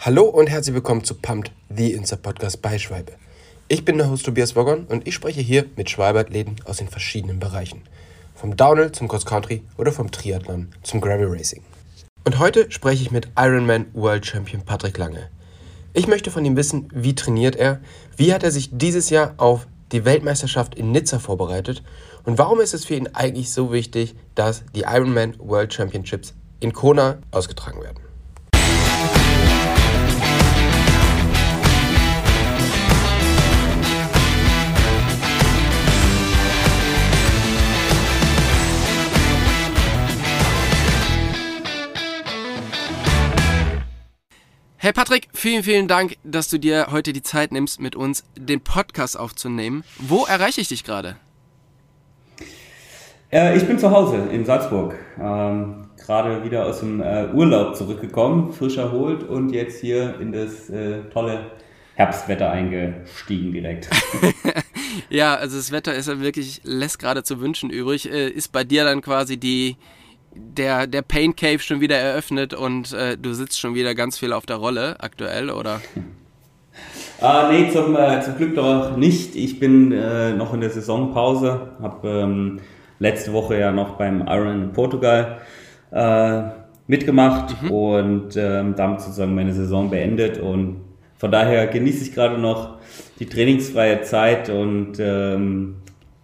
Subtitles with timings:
[0.00, 3.14] Hallo und herzlich willkommen zu Pumped, the Insta Podcast bei Schwalbe.
[3.66, 7.40] Ich bin der Host Tobias Woggon und ich spreche hier mit Schwalbe-Athleten aus den verschiedenen
[7.40, 7.82] Bereichen.
[8.36, 11.64] Vom Downhill zum Cross Country oder vom Triathlon zum Gravel Racing.
[12.24, 15.30] Und heute spreche ich mit Ironman World Champion Patrick Lange.
[15.94, 17.80] Ich möchte von ihm wissen, wie trainiert er,
[18.16, 21.82] wie hat er sich dieses Jahr auf die Weltmeisterschaft in Nizza vorbereitet
[22.22, 26.72] und warum ist es für ihn eigentlich so wichtig, dass die Ironman World Championships in
[26.72, 28.07] Kona ausgetragen werden.
[44.88, 48.62] Hey Patrick, vielen, vielen Dank, dass du dir heute die Zeit nimmst, mit uns den
[48.62, 49.84] Podcast aufzunehmen.
[49.98, 51.16] Wo erreiche ich dich gerade?
[53.30, 54.94] Äh, ich bin zu Hause in Salzburg.
[55.20, 60.70] Ähm, gerade wieder aus dem äh, Urlaub zurückgekommen, frisch erholt und jetzt hier in das
[60.70, 61.50] äh, tolle
[61.96, 63.90] Herbstwetter eingestiegen direkt.
[65.10, 68.10] ja, also das Wetter ist ja wirklich, lässt gerade zu wünschen übrig.
[68.10, 69.76] Äh, ist bei dir dann quasi die,
[70.34, 74.32] der, der Pain Cave schon wieder eröffnet und äh, du sitzt schon wieder ganz viel
[74.32, 75.80] auf der Rolle aktuell, oder?
[77.20, 79.34] Ah, nee, zum, äh, zum Glück doch nicht.
[79.34, 82.60] Ich bin äh, noch in der Saisonpause, habe ähm,
[83.00, 85.38] letzte Woche ja noch beim Iron in Portugal
[85.90, 86.42] äh,
[86.86, 87.70] mitgemacht mhm.
[87.72, 90.80] und ähm, damit sozusagen meine Saison beendet und
[91.16, 92.76] von daher genieße ich gerade noch
[93.18, 95.77] die trainingsfreie Zeit und ähm,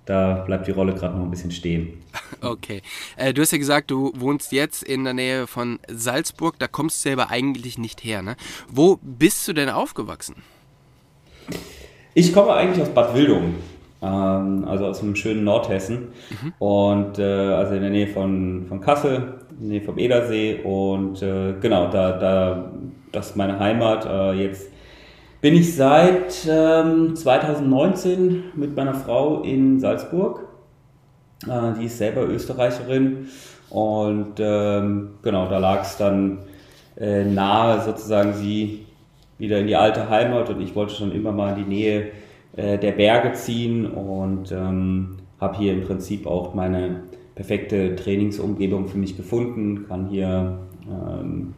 [0.06, 2.02] da bleibt die Rolle gerade noch ein bisschen stehen.
[2.40, 2.82] Okay.
[3.16, 6.58] Äh, du hast ja gesagt, du wohnst jetzt in der Nähe von Salzburg.
[6.58, 8.20] Da kommst du selber eigentlich nicht her.
[8.20, 8.36] Ne?
[8.68, 10.36] Wo bist du denn aufgewachsen?
[12.12, 13.54] Ich komme eigentlich aus Bad Wildung,
[14.02, 16.08] ähm, also aus dem schönen Nordhessen.
[16.28, 16.52] Mhm.
[16.58, 20.60] Und äh, also in der Nähe von, von Kassel, in der Nähe vom Edersee.
[20.62, 22.72] Und äh, genau, da, da,
[23.10, 24.04] das ist meine Heimat.
[24.04, 24.68] Äh, jetzt
[25.44, 30.40] bin ich seit ähm, 2019 mit meiner Frau in Salzburg.
[31.46, 33.28] Äh, die ist selber Österreicherin
[33.68, 36.38] und ähm, genau, da lag es dann
[36.96, 38.86] äh, nahe, sozusagen sie
[39.36, 42.06] wieder in die alte Heimat und ich wollte schon immer mal in die Nähe
[42.56, 47.02] äh, der Berge ziehen und ähm, habe hier im Prinzip auch meine
[47.34, 51.52] perfekte Trainingsumgebung für mich gefunden, kann hier ähm,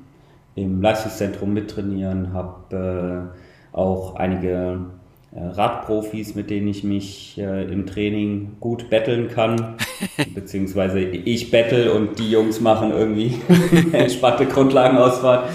[0.57, 3.46] im Leistungszentrum mittrainieren, habe äh,
[3.77, 4.87] auch einige
[5.33, 9.77] äh, Radprofis, mit denen ich mich äh, im Training gut betteln kann.
[10.35, 13.35] Beziehungsweise ich bettel und die Jungs machen irgendwie
[13.93, 15.51] entspannte Grundlagenausfahrt.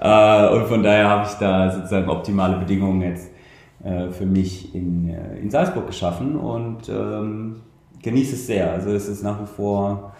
[0.00, 3.30] Äh, und von daher habe ich da sozusagen optimale Bedingungen jetzt
[3.82, 7.62] äh, für mich in, äh, in Salzburg geschaffen und ähm,
[8.02, 8.70] genieße es sehr.
[8.70, 10.12] Also es ist nach wie vor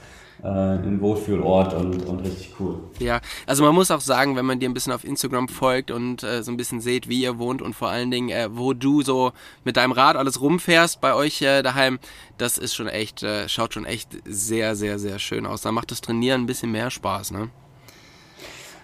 [0.42, 2.80] äh, ein Wohlfühlort und, und richtig cool.
[2.98, 6.24] Ja, also man muss auch sagen, wenn man dir ein bisschen auf Instagram folgt und
[6.24, 9.02] äh, so ein bisschen seht, wie ihr wohnt und vor allen Dingen, äh, wo du
[9.02, 9.32] so
[9.64, 12.00] mit deinem Rad alles rumfährst bei euch äh, daheim,
[12.38, 15.62] das ist schon echt, äh, schaut schon echt sehr, sehr, sehr schön aus.
[15.62, 17.50] Da macht das Trainieren ein bisschen mehr Spaß, ne?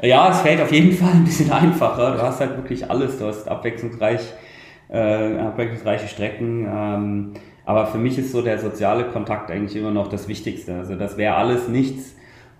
[0.00, 2.14] Ja, es fällt auf jeden Fall ein bisschen einfacher.
[2.14, 3.18] Du hast halt wirklich alles.
[3.18, 4.20] Du hast abwechslungsreich,
[4.90, 6.66] äh, abwechslungsreiche Strecken.
[6.72, 7.34] Ähm,
[7.68, 10.76] aber für mich ist so der soziale Kontakt eigentlich immer noch das Wichtigste.
[10.76, 12.16] Also das wäre alles nichts,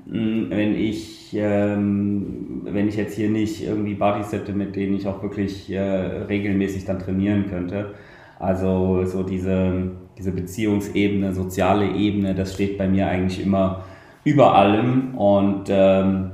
[0.07, 5.07] hm, wenn ich, ähm, wenn ich jetzt hier nicht irgendwie Buddies hätte, mit denen ich
[5.07, 7.95] auch wirklich äh, regelmäßig dann trainieren könnte.
[8.39, 13.87] Also so diese, diese Beziehungsebene, soziale Ebene, das steht bei mir eigentlich immer
[14.25, 15.15] über allem.
[15.15, 16.33] Und ähm,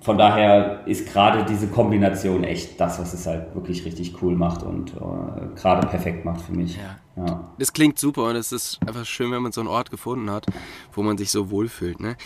[0.00, 4.62] von daher ist gerade diese Kombination echt das, was es halt wirklich richtig cool macht
[4.62, 6.76] und äh, gerade perfekt macht für mich.
[6.76, 7.24] Ja.
[7.24, 7.50] ja.
[7.58, 10.46] Das klingt super und es ist einfach schön, wenn man so einen Ort gefunden hat,
[10.92, 12.00] wo man sich so wohlfühlt.
[12.00, 12.16] Ne?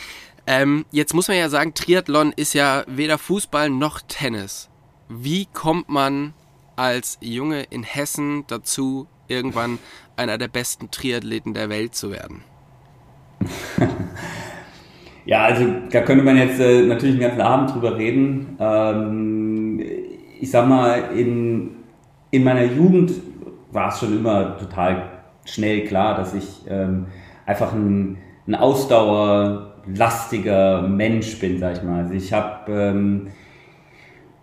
[0.47, 4.69] Ähm, jetzt muss man ja sagen, Triathlon ist ja weder Fußball noch Tennis.
[5.09, 6.33] Wie kommt man
[6.77, 9.79] als Junge in Hessen dazu, irgendwann
[10.17, 12.45] einer der besten Triathleten der Welt zu werden?
[15.27, 18.57] Ja, also da könnte man jetzt äh, natürlich den ganzen Abend drüber reden.
[18.61, 19.81] Ähm,
[20.41, 21.71] ich sag mal, in,
[22.31, 23.13] in meiner Jugend
[23.73, 25.11] war es schon immer total
[25.45, 27.07] schnell klar, dass ich ähm,
[27.47, 32.01] einfach ein, ein ausdauerlastiger Mensch bin, sag ich mal.
[32.01, 33.31] Also ich habe ähm, äh,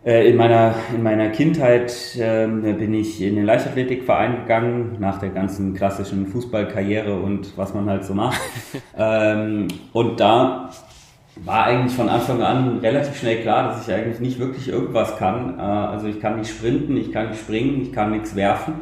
[0.04, 5.76] in meiner, in meiner Kindheit ähm, bin ich in den Leichtathletikverein gegangen, nach der ganzen
[5.76, 8.42] klassischen Fußballkarriere und was man halt so macht.
[8.98, 10.72] ähm, und da
[11.36, 15.60] war eigentlich von Anfang an relativ schnell klar, dass ich eigentlich nicht wirklich irgendwas kann.
[15.60, 18.76] Äh, also ich kann nicht sprinten, ich kann nicht springen, ich kann nichts werfen.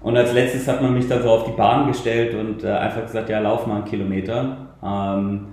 [0.00, 3.02] Und als letztes hat man mich dann so auf die Bahn gestellt und äh, einfach
[3.02, 4.68] gesagt, ja, lauf mal einen Kilometer.
[4.82, 5.48] Ähm,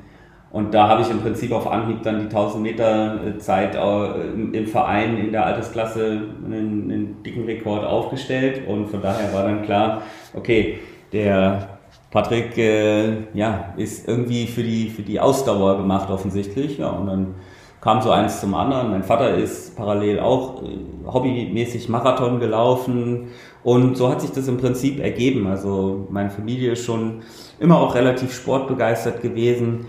[0.56, 4.57] Und da habe ich im Prinzip auf Anhieb dann die 1000 Meter äh, Zeit äh,
[4.57, 8.66] im Verein in der Altersklasse einen, einen dicken Rekord aufgestellt.
[8.66, 10.04] Und von daher war dann klar,
[10.34, 10.80] okay,
[11.12, 11.78] der
[12.10, 16.78] Patrick äh, ja, ist irgendwie für die, für die Ausdauer gemacht offensichtlich.
[16.78, 17.36] Ja, und dann
[17.81, 18.92] kam so eins zum anderen.
[18.92, 20.68] Mein Vater ist parallel auch äh,
[21.06, 23.28] hobbymäßig Marathon gelaufen
[23.62, 25.48] und so hat sich das im Prinzip ergeben.
[25.48, 27.24] Also meine Familie ist schon
[27.60, 29.88] immer auch relativ sportbegeistert gewesen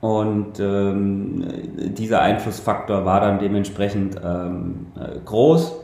[0.00, 1.44] und ähm,
[1.94, 5.74] dieser Einflussfaktor war dann dementsprechend ähm, äh, groß.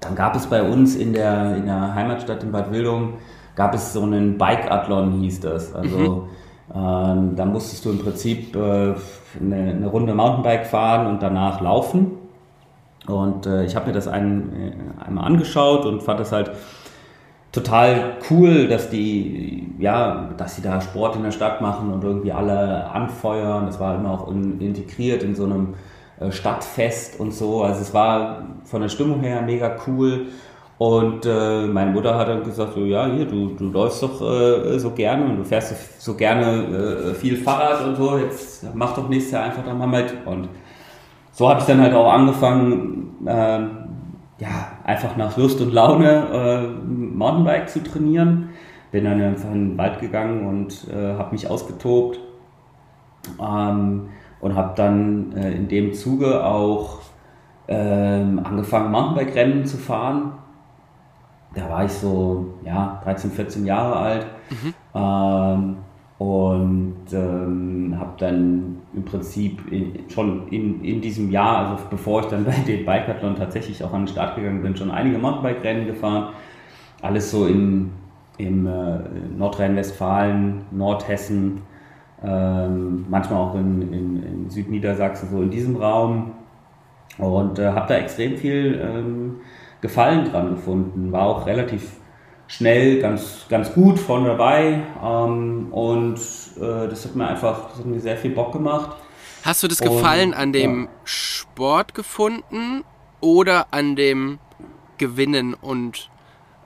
[0.00, 3.14] Dann gab es bei uns in der, in der Heimatstadt in Bad Wildung,
[3.54, 5.74] gab es so einen Bike-Athlon, hieß das.
[5.74, 6.28] Also mhm.
[6.74, 8.96] ähm, da musstest du im Prinzip äh, eine,
[9.40, 12.18] eine, Runde Mountainbike fahren und danach laufen.
[13.06, 14.52] Und äh, ich habe mir das ein,
[15.00, 16.50] äh, einmal angeschaut und fand das halt
[17.52, 22.32] total cool, dass die, ja, dass sie da Sport in der Stadt machen und irgendwie
[22.32, 23.66] alle anfeuern.
[23.66, 25.74] Das war immer auch in, integriert in so einem
[26.18, 27.62] äh, Stadtfest und so.
[27.62, 30.26] Also es war von der Stimmung her mega cool.
[30.78, 34.78] Und äh, meine Mutter hat dann gesagt, so, ja, hier, du, du läufst doch äh,
[34.78, 39.08] so gerne und du fährst so gerne äh, viel Fahrrad und so, jetzt mach doch
[39.08, 40.12] nächstes Jahr einfach dann mal mit.
[40.24, 40.48] Und
[41.30, 43.70] so habe ich dann halt auch angefangen, ähm,
[44.38, 48.50] ja, einfach nach Lust und Laune äh, Mountainbike zu trainieren.
[48.90, 52.20] Bin dann einfach in den Wald gegangen und äh, habe mich ausgetobt
[53.40, 54.08] ähm,
[54.40, 57.00] und habe dann äh, in dem Zuge auch
[57.68, 60.32] ähm, angefangen, Mountainbike-Rennen zu fahren.
[61.54, 64.26] Da war ich so ja, 13, 14 Jahre alt.
[64.50, 64.74] Mhm.
[64.94, 65.76] Ähm,
[66.18, 72.26] und ähm, habe dann im Prinzip in, schon in, in diesem Jahr, also bevor ich
[72.26, 76.32] dann bei den Bikathlon tatsächlich auch an den Start gegangen bin, schon einige Mountainbike-Rennen gefahren.
[77.02, 77.92] Alles so in,
[78.38, 78.98] im äh,
[79.36, 81.60] Nordrhein-Westfalen, Nordhessen,
[82.24, 86.32] ähm, manchmal auch in, in, in, Südniedersachsen, so in diesem Raum.
[87.18, 89.40] Und äh, habe da extrem viel ähm,
[89.82, 91.12] Gefallen dran gefunden.
[91.12, 91.96] War auch relativ
[92.46, 96.18] schnell ganz, ganz gut von dabei ähm, und
[96.56, 98.96] äh, das hat mir einfach das hat mir sehr viel Bock gemacht.
[99.42, 100.88] Hast du das Gefallen und, an dem ja.
[101.04, 102.84] Sport gefunden
[103.20, 104.38] oder an dem
[104.98, 106.10] Gewinnen und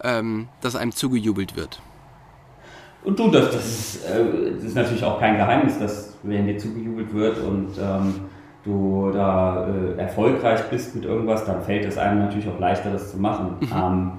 [0.02, 1.80] ähm, dass einem zugejubelt wird?
[3.04, 6.58] Und du, das, das, ist, äh, das ist natürlich auch kein Geheimnis, dass wenn dir
[6.58, 8.14] zugejubelt wird und ähm,
[8.64, 13.12] du da äh, erfolgreich bist mit irgendwas, dann fällt es einem natürlich auch leichter, das
[13.12, 13.56] zu machen.
[13.60, 13.68] Mhm.
[13.72, 14.12] Ähm,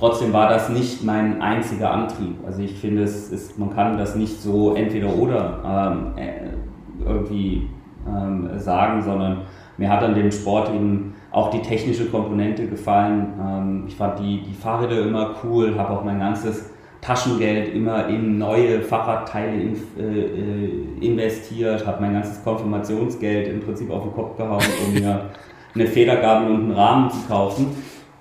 [0.00, 2.36] Trotzdem war das nicht mein einziger Antrieb.
[2.46, 7.68] Also ich finde, es ist, man kann das nicht so entweder oder ähm, äh, irgendwie
[8.08, 9.42] ähm, sagen, sondern
[9.76, 13.34] mir hat an dem Sport eben auch die technische Komponente gefallen.
[13.40, 18.38] Ähm, ich fand die, die Fahrräder immer cool, habe auch mein ganzes Taschengeld immer in
[18.38, 24.36] neue Fahrradteile in, äh, äh, investiert, habe mein ganzes Konfirmationsgeld im Prinzip auf den Kopf
[24.36, 25.30] gehauen, um mir
[25.74, 27.68] eine Federgabel und einen Rahmen zu kaufen.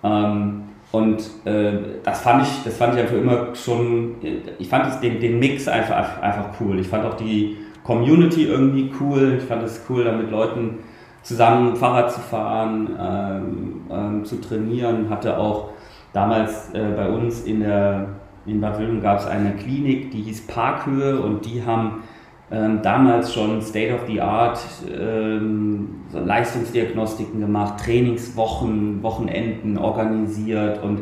[0.04, 1.74] Ähm, und äh,
[2.04, 4.16] das fand ich, das fand ich einfach immer schon,
[4.58, 6.80] ich fand das, den, den Mix einfach, einfach cool.
[6.80, 9.36] Ich fand auch die Community irgendwie cool.
[9.38, 10.80] Ich fand es cool, da mit Leuten
[11.24, 15.10] zusammen Fahrrad zu fahren, ähm, ähm, zu trainieren.
[15.10, 15.70] Hatte auch
[16.14, 18.08] damals äh, bei uns in der
[18.46, 22.04] in Bad Wildung gab es eine Klinik, die hieß Parkhöhe und die haben
[22.52, 24.60] ähm, damals schon State of the Art
[24.92, 31.02] ähm, so Leistungsdiagnostiken gemacht, Trainingswochen, Wochenenden organisiert und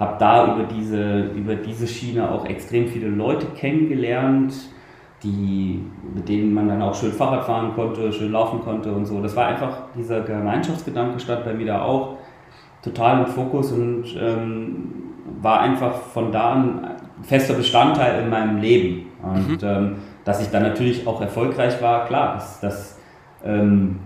[0.00, 4.54] habe da über diese, über diese Schiene auch extrem viele Leute kennengelernt,
[5.22, 5.84] die,
[6.14, 9.20] mit denen man dann auch schön Fahrrad fahren konnte, schön laufen konnte und so.
[9.20, 12.18] Das war einfach, dieser Gemeinschaftsgedanke stand bei mir da auch
[12.82, 14.92] total im Fokus und ähm,
[15.40, 16.90] war einfach von da an
[17.22, 19.06] fester Bestandteil in meinem Leben.
[19.22, 19.68] Und mhm.
[19.68, 22.98] ähm, dass ich dann natürlich auch erfolgreich war, klar, das, das
[23.44, 23.98] ähm,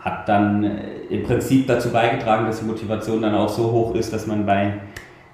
[0.00, 4.12] hat dann äh, im Prinzip dazu beigetragen, dass die Motivation dann auch so hoch ist,
[4.12, 4.74] dass man bei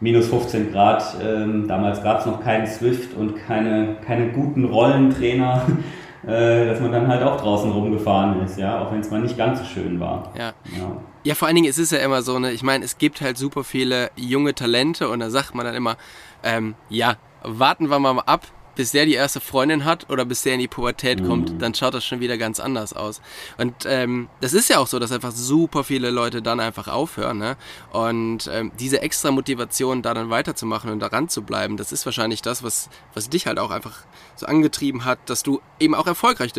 [0.04, 5.62] minus 15 Grad, ähm, damals gab es noch keinen Swift und keine, keine guten Rollentrainer,
[6.26, 9.38] äh, dass man dann halt auch draußen rumgefahren ist, ja, auch wenn es mal nicht
[9.38, 10.30] ganz so schön war.
[10.38, 10.52] Ja.
[10.78, 10.96] ja.
[11.24, 13.38] Ja, vor allen Dingen, es ist ja immer so, ne, ich meine, es gibt halt
[13.38, 15.96] super viele junge Talente und da sagt man dann immer,
[16.42, 18.42] ähm, ja, warten wir mal ab,
[18.74, 21.28] bis der die erste Freundin hat oder bis der in die Pubertät mhm.
[21.28, 23.20] kommt, dann schaut das schon wieder ganz anders aus.
[23.58, 27.38] Und ähm, das ist ja auch so, dass einfach super viele Leute dann einfach aufhören.
[27.38, 27.56] Ne?
[27.92, 32.42] Und ähm, diese extra Motivation, da dann weiterzumachen und daran zu bleiben, das ist wahrscheinlich
[32.42, 34.04] das, was, was dich halt auch einfach
[34.36, 36.52] so angetrieben hat, dass du eben auch erfolgreich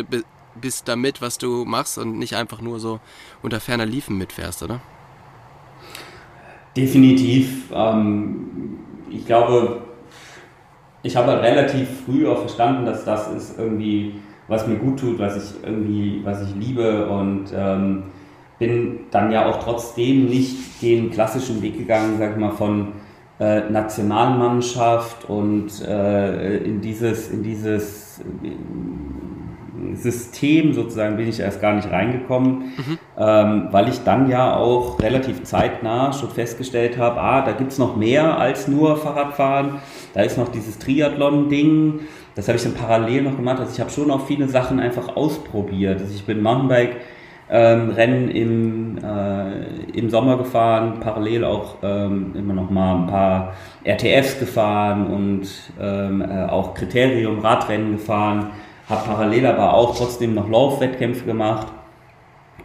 [0.60, 3.00] bist damit, was du machst und nicht einfach nur so
[3.42, 4.80] unter ferner Liefen mitfährst, oder?
[6.76, 7.70] Definitiv.
[7.72, 8.78] Ähm,
[9.10, 9.82] ich glaube,
[11.06, 14.16] ich habe relativ früh auch verstanden, dass das ist irgendwie,
[14.48, 18.04] was mir gut tut, was ich irgendwie, was ich liebe und ähm,
[18.58, 22.88] bin dann ja auch trotzdem nicht den klassischen Weg gegangen, sag ich mal, von
[23.38, 31.74] äh, Nationalmannschaft und äh, in dieses, in dieses äh, System sozusagen bin ich erst gar
[31.74, 32.98] nicht reingekommen, mhm.
[33.18, 37.78] ähm, weil ich dann ja auch relativ zeitnah schon festgestellt habe, ah, da gibt es
[37.78, 39.80] noch mehr als nur Fahrradfahren,
[40.16, 42.00] da ist noch dieses Triathlon-Ding,
[42.34, 45.14] das habe ich dann parallel noch gemacht, also ich habe schon auch viele Sachen einfach
[45.14, 46.96] ausprobiert, also ich bin Mountainbike
[47.50, 53.52] ähm, Rennen im, äh, im Sommer gefahren, parallel auch ähm, immer noch mal ein paar
[53.84, 58.52] RTFs gefahren und ähm, äh, auch Kriterium Radrennen gefahren,
[58.88, 61.66] habe parallel aber auch trotzdem noch Laufwettkämpfe gemacht,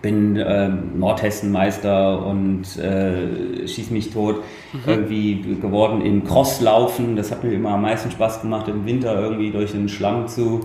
[0.02, 4.38] bin ähm, Nordhessen-Meister und äh, schieß mich tot
[4.74, 4.80] mhm.
[4.86, 9.52] irgendwie geworden im Crosslaufen, das hat mir immer am meisten Spaß gemacht, im Winter irgendwie
[9.52, 10.62] durch den Schlamm zu,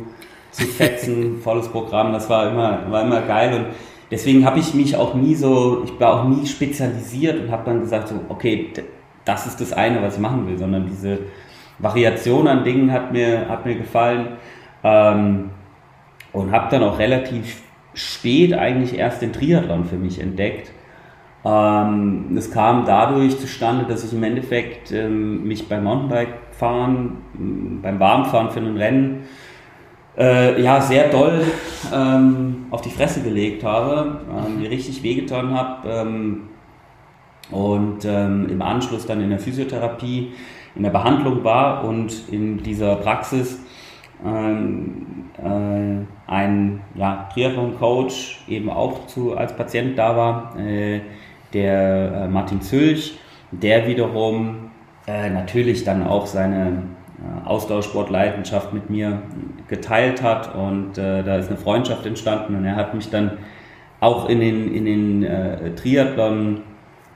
[0.50, 3.54] zu fetzen, volles Programm, das war immer, war immer geil.
[3.54, 3.66] Und
[4.10, 7.80] deswegen habe ich mich auch nie so, ich war auch nie spezialisiert und habe dann
[7.80, 8.72] gesagt, so, okay,
[9.24, 11.18] das ist das eine, was ich machen will, sondern diese
[11.78, 14.28] Variation an Dingen hat mir, hat mir gefallen.
[14.82, 15.50] Ähm,
[16.36, 17.62] und habe dann auch relativ
[17.96, 20.70] spät eigentlich erst den Triathlon für mich entdeckt.
[21.44, 28.50] Ähm, es kam dadurch zustande, dass ich im Endeffekt ähm, mich beim Mountainbike-Fahren, beim Warmfahren
[28.50, 29.22] für ein Rennen
[30.18, 31.42] äh, ja, sehr doll
[31.92, 34.20] ähm, auf die Fresse gelegt habe,
[34.58, 36.40] mir richtig wehgetan habe
[37.50, 40.32] und im Anschluss dann in der Physiotherapie,
[40.74, 43.60] in der Behandlung war und in dieser Praxis
[44.24, 45.06] ähm,
[45.38, 51.00] äh, ein ja, Triathlon-Coach eben auch zu, als Patient da war, äh,
[51.52, 53.18] der äh, Martin Zülch,
[53.50, 54.70] der wiederum
[55.06, 56.82] äh, natürlich dann auch seine
[57.18, 59.22] äh, Ausdauersportleidenschaft mit mir
[59.68, 63.38] geteilt hat und äh, da ist eine Freundschaft entstanden und er hat mich dann
[64.00, 66.60] auch in den, in den Triathlon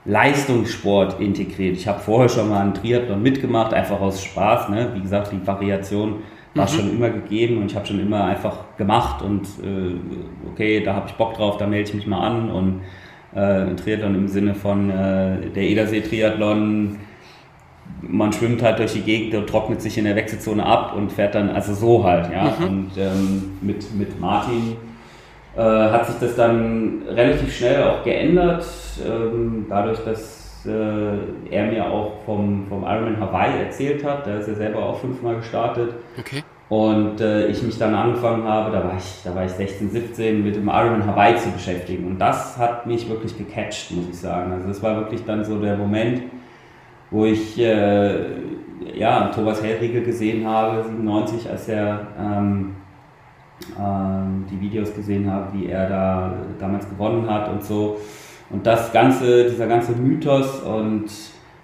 [0.07, 1.77] Leistungssport integriert.
[1.77, 4.71] Ich habe vorher schon mal einen Triathlon mitgemacht, einfach aus Spaß.
[4.71, 4.91] Ne?
[4.95, 6.23] Wie gesagt, die Variation
[6.55, 6.69] war mhm.
[6.69, 11.09] schon immer gegeben und ich habe schon immer einfach gemacht und äh, okay, da habe
[11.09, 12.81] ich Bock drauf, da melde ich mich mal an und
[13.35, 16.99] äh, Triathlon im Sinne von äh, der Edersee Triathlon
[18.03, 21.35] man schwimmt halt durch die Gegend und trocknet sich in der Wechselzone ab und fährt
[21.35, 22.55] dann, also so halt, ja.
[22.59, 22.67] Mhm.
[22.67, 24.77] Und ähm, mit, mit Martin
[25.57, 28.65] äh, hat sich das dann relativ schnell auch geändert,
[29.05, 31.19] ähm, dadurch, dass äh,
[31.51, 34.27] er mir auch vom, vom Ironman Hawaii erzählt hat.
[34.27, 35.95] Da ist er selber auch fünfmal gestartet.
[36.19, 36.43] Okay.
[36.69, 40.45] Und äh, ich mich dann angefangen habe, da war, ich, da war ich 16, 17,
[40.45, 42.07] mit dem Ironman Hawaii zu beschäftigen.
[42.07, 44.53] Und das hat mich wirklich gecatcht, muss ich sagen.
[44.53, 46.23] Also das war wirklich dann so der Moment,
[47.11, 48.27] wo ich äh,
[48.95, 52.77] ja, Thomas Hellriegel gesehen habe, 97, als er ähm,
[53.79, 57.99] ähm, die Videos gesehen habe, wie er da damals gewonnen hat und so.
[58.51, 61.07] Und das ganze, dieser ganze Mythos und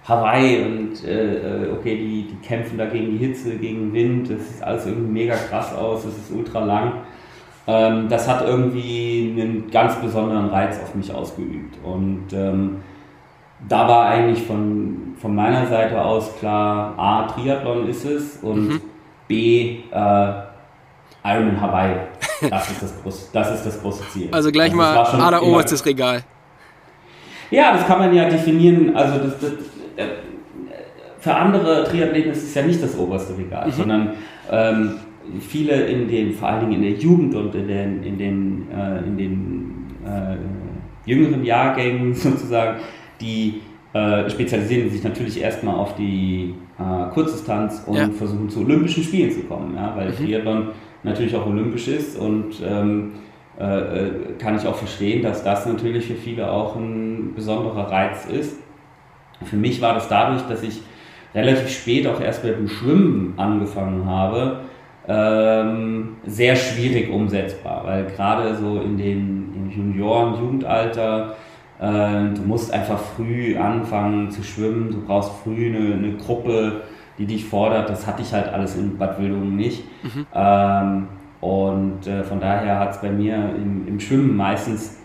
[0.07, 4.29] Hawaii und äh, äh, okay, die, die kämpfen da gegen die Hitze, gegen den Wind,
[4.29, 6.93] das sieht alles irgendwie mega krass aus, das ist ultra lang.
[7.67, 11.77] Ähm, das hat irgendwie einen ganz besonderen Reiz auf mich ausgeübt.
[11.83, 12.77] Und ähm,
[13.67, 18.81] da war eigentlich von, von meiner Seite aus klar, A, Triathlon ist es und mhm.
[19.27, 20.33] B, äh,
[21.25, 21.95] Ironman Hawaii.
[22.49, 24.29] Das ist das, große, das ist das große Ziel.
[24.31, 26.23] Also gleich also mal aller oberstes Regal.
[27.51, 28.95] Ja, das kann man ja definieren.
[28.95, 29.51] Also das, das,
[29.95, 30.09] äh,
[31.19, 33.71] für andere Triathleten ist es ja nicht das oberste Regal, mhm.
[33.71, 34.09] sondern
[34.51, 34.91] ähm,
[35.39, 38.99] viele in den, vor allen Dingen in der Jugend und in den, in den, äh,
[38.99, 42.79] in den äh, jüngeren Jahrgängen sozusagen,
[43.19, 43.61] die
[43.93, 48.09] äh, spezialisieren sich natürlich erstmal auf die äh, Kurzdistanz und ja.
[48.09, 50.15] versuchen zu Olympischen Spielen zu kommen, ja, weil mhm.
[50.15, 50.67] Triathlon
[51.03, 53.26] natürlich auch olympisch ist und ähm, äh, äh,
[53.57, 58.57] kann ich auch verstehen, dass das natürlich für viele auch ein besonderer Reiz ist.
[59.43, 60.81] Für mich war das dadurch, dass ich
[61.33, 64.61] relativ spät auch erst mit dem Schwimmen angefangen habe,
[65.07, 71.35] ähm, sehr schwierig umsetzbar, weil gerade so in den im Junioren, Jugendalter
[71.79, 76.81] äh, du musst einfach früh anfangen zu schwimmen, du brauchst früh eine, eine Gruppe,
[77.17, 77.89] die dich fordert.
[77.89, 79.83] Das hatte ich halt alles in Bad Wildungen nicht.
[80.03, 80.25] Mhm.
[80.33, 81.07] Ähm,
[81.41, 84.97] und äh, von daher hat es bei mir im, im, Schwimmen meistens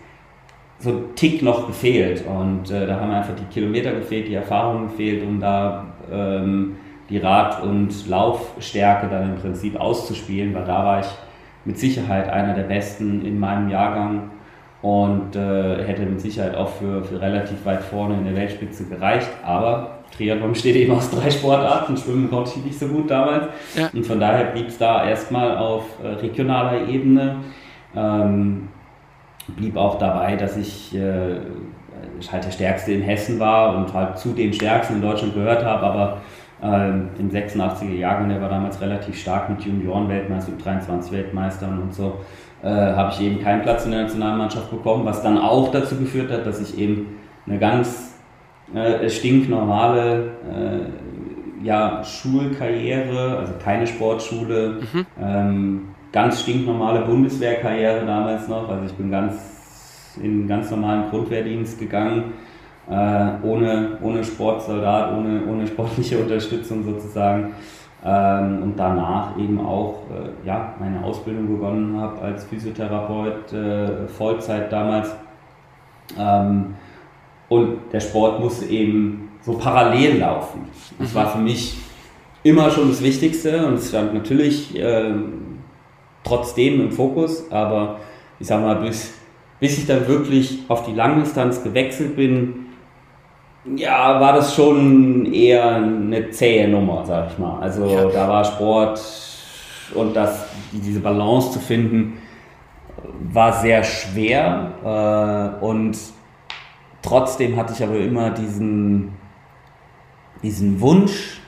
[0.79, 2.25] so ein Tick noch gefehlt.
[2.25, 6.77] Und äh, da haben einfach die Kilometer gefehlt, die Erfahrung gefehlt, um da ähm,
[7.09, 11.07] die Rad- und Laufstärke dann im Prinzip auszuspielen, weil da war ich
[11.65, 14.31] mit Sicherheit einer der Besten in meinem Jahrgang
[14.81, 19.29] und äh, hätte mit Sicherheit auch für, für relativ weit vorne in der Weltspitze gereicht.
[19.45, 21.97] Aber Triathlon besteht eben aus drei Sportarten.
[21.97, 23.47] Schwimmen konnte ich nicht so gut damals.
[23.75, 23.89] Ja.
[23.93, 27.37] Und von daher blieb es da erstmal auf äh, regionaler Ebene.
[27.95, 28.69] Ähm,
[29.55, 31.37] blieb auch dabei, dass ich äh,
[32.31, 35.83] halt der Stärkste in Hessen war und halt zu den Stärksten in Deutschland gehört habe,
[35.85, 36.17] aber
[36.61, 42.19] ähm, in 86er Jahren, der war damals relativ stark mit Junioren-Weltmeister, 23 Weltmeistern und so,
[42.63, 46.31] äh, habe ich eben keinen Platz in der Nationalmannschaft bekommen, was dann auch dazu geführt
[46.31, 48.12] hat, dass ich eben eine ganz
[48.73, 55.05] äh, stinknormale äh, ja, Schulkarriere, also keine Sportschule, mhm.
[55.21, 59.53] ähm, ganz stinknormale Bundeswehrkarriere damals noch, also ich bin ganz
[60.17, 62.33] in einen ganz normalen Grundwehrdienst gegangen,
[62.89, 67.53] äh, ohne, ohne Sportsoldat, ohne, ohne sportliche Unterstützung sozusagen.
[68.05, 74.69] Ähm, und danach eben auch äh, ja, meine Ausbildung begonnen habe als Physiotherapeut, äh, Vollzeit
[74.71, 75.15] damals.
[76.19, 76.75] Ähm,
[77.53, 80.67] und der Sport musste eben so parallel laufen.
[80.99, 81.75] Das war für mich
[82.43, 85.11] immer schon das Wichtigste und es stand natürlich äh,
[86.23, 87.99] trotzdem im Fokus, aber
[88.39, 89.13] ich sag mal, bis,
[89.59, 92.65] bis ich dann wirklich auf die Langdistanz gewechselt bin,
[93.75, 97.59] ja, war das schon eher eine zähe Nummer, sag ich mal.
[97.61, 98.05] Also ja.
[98.09, 99.01] da war Sport
[99.95, 102.17] und das, diese Balance zu finden,
[103.31, 105.59] war sehr schwer.
[105.61, 105.97] Äh, und
[107.03, 109.13] trotzdem hatte ich aber immer diesen,
[110.41, 111.41] diesen Wunsch,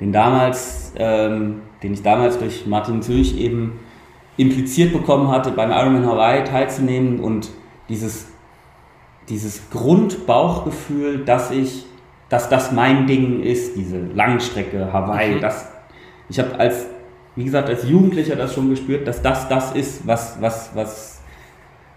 [0.00, 3.80] den damals, ähm, den ich damals durch Martin Zürich eben
[4.36, 7.48] impliziert bekommen hatte, beim Ironman Hawaii teilzunehmen und
[7.88, 8.28] dieses
[9.28, 11.84] dieses Grundbauchgefühl, dass ich,
[12.28, 15.40] dass das mein Ding ist, diese Langstrecke Hawaii, mhm.
[15.40, 15.68] das,
[16.28, 16.86] ich habe als,
[17.36, 21.20] wie gesagt, als Jugendlicher das schon gespürt, dass das das ist, was, was, was,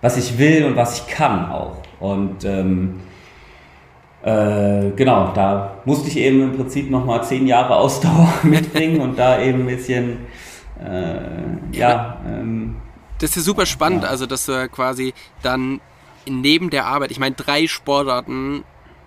[0.01, 1.77] was ich will und was ich kann auch.
[2.01, 2.99] Und ähm,
[4.23, 9.39] äh, genau, da musste ich eben im Prinzip nochmal zehn Jahre Ausdauer mitbringen und da
[9.39, 10.17] eben ein bisschen,
[10.83, 12.17] äh, ja.
[12.27, 12.75] Ähm,
[13.19, 14.09] das ist super spannend, ja.
[14.09, 15.79] also dass du quasi dann
[16.27, 18.63] neben der Arbeit, ich meine, drei Sportarten,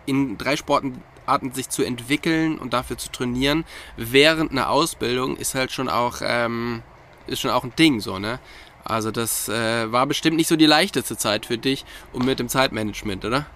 [0.06, 3.64] in drei Sportarten sich zu entwickeln und dafür zu trainieren,
[3.96, 6.82] während einer Ausbildung ist halt schon auch, ähm,
[7.26, 8.38] ist schon auch ein Ding, so, ne?
[8.84, 12.48] Also das äh, war bestimmt nicht so die leichteste Zeit für dich und mit dem
[12.48, 13.46] Zeitmanagement, oder?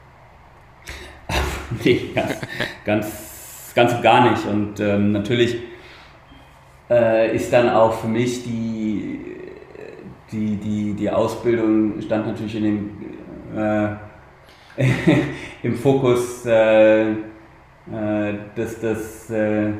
[1.84, 2.10] nee,
[2.84, 4.46] ganz, ganz, und gar nicht.
[4.46, 5.58] Und ähm, natürlich
[6.88, 9.20] äh, ist dann auch für mich die,
[10.32, 12.90] die, die, die Ausbildung stand natürlich in dem
[13.54, 13.96] äh,
[15.62, 17.16] im Fokus, äh, äh,
[18.54, 19.72] dass das, äh,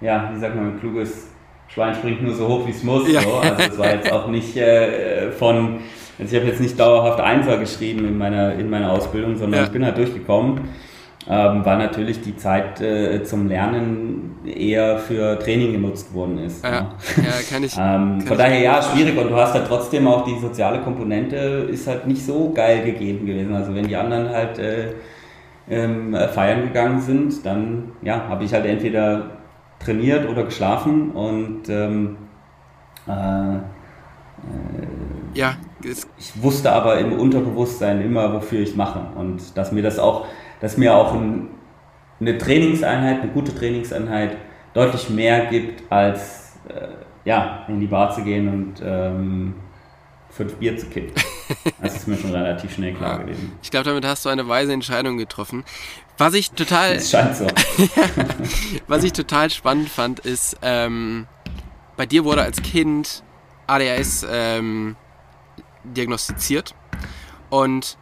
[0.00, 1.29] ja, wie sagt man, kluges
[1.72, 3.10] Schwein springt nur so hoch, wie es muss.
[3.10, 3.20] Ja.
[3.20, 3.34] So.
[3.36, 5.78] Also es war jetzt auch nicht äh, von,
[6.18, 9.66] also ich habe jetzt nicht dauerhaft Einser geschrieben in meiner, in meiner Ausbildung, sondern ja.
[9.66, 10.68] ich bin halt durchgekommen
[11.28, 16.64] ähm, weil natürlich die Zeit äh, zum Lernen eher für Training genutzt worden ist.
[16.64, 16.78] Ja, ja.
[16.78, 17.74] ja kann ich.
[17.76, 20.80] ähm, kann von ich daher ja, schwierig und du hast halt trotzdem auch die soziale
[20.80, 21.36] Komponente
[21.70, 23.54] ist halt nicht so geil gegeben gewesen.
[23.54, 24.92] Also wenn die anderen halt äh,
[25.68, 29.39] ähm, feiern gegangen sind, dann ja, habe ich halt entweder
[29.80, 32.16] trainiert oder geschlafen und ähm,
[33.08, 33.60] äh, äh
[35.34, 40.26] ja, ich wusste aber im Unterbewusstsein immer, wofür ich mache und dass mir das auch
[40.60, 41.48] dass mir auch ein,
[42.20, 44.36] eine Trainingseinheit, eine gute Trainingseinheit
[44.74, 46.88] deutlich mehr gibt, als äh,
[47.24, 49.54] ja, in die Bar zu gehen und ähm,
[50.30, 51.12] fünf Bier zu kippen.
[51.82, 53.52] Das ist mir schon relativ schnell klar gewesen.
[53.62, 55.64] Ich glaube, damit hast du eine weise Entscheidung getroffen.
[56.18, 56.94] Was ich total.
[56.94, 57.46] Es scheint so.
[58.86, 61.26] was ich total spannend fand, ist, ähm,
[61.96, 63.24] bei dir wurde als Kind
[63.66, 64.96] ADHS ähm,
[65.84, 66.74] diagnostiziert.
[67.48, 67.98] Und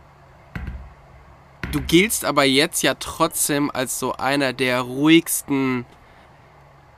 [1.71, 5.85] Du giltst aber jetzt ja trotzdem als so einer der ruhigsten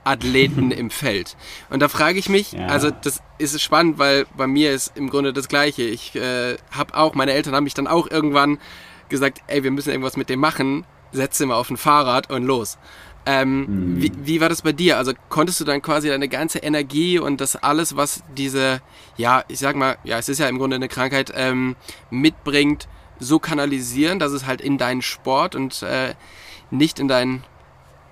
[0.03, 1.35] Athleten im Feld.
[1.69, 2.67] Und da frage ich mich, ja.
[2.67, 5.83] also das ist spannend, weil bei mir ist im Grunde das Gleiche.
[5.83, 8.59] Ich äh, habe auch, meine Eltern haben mich dann auch irgendwann
[9.09, 12.77] gesagt, ey, wir müssen irgendwas mit dem machen, setze mal auf ein Fahrrad und los.
[13.23, 14.01] Ähm, mhm.
[14.01, 14.97] wie, wie, war das bei dir?
[14.97, 18.81] Also konntest du dann quasi deine ganze Energie und das alles, was diese,
[19.15, 21.75] ja, ich sag mal, ja, es ist ja im Grunde eine Krankheit, ähm,
[22.09, 22.87] mitbringt,
[23.19, 26.15] so kanalisieren, dass es halt in deinen Sport und äh,
[26.71, 27.43] nicht in dein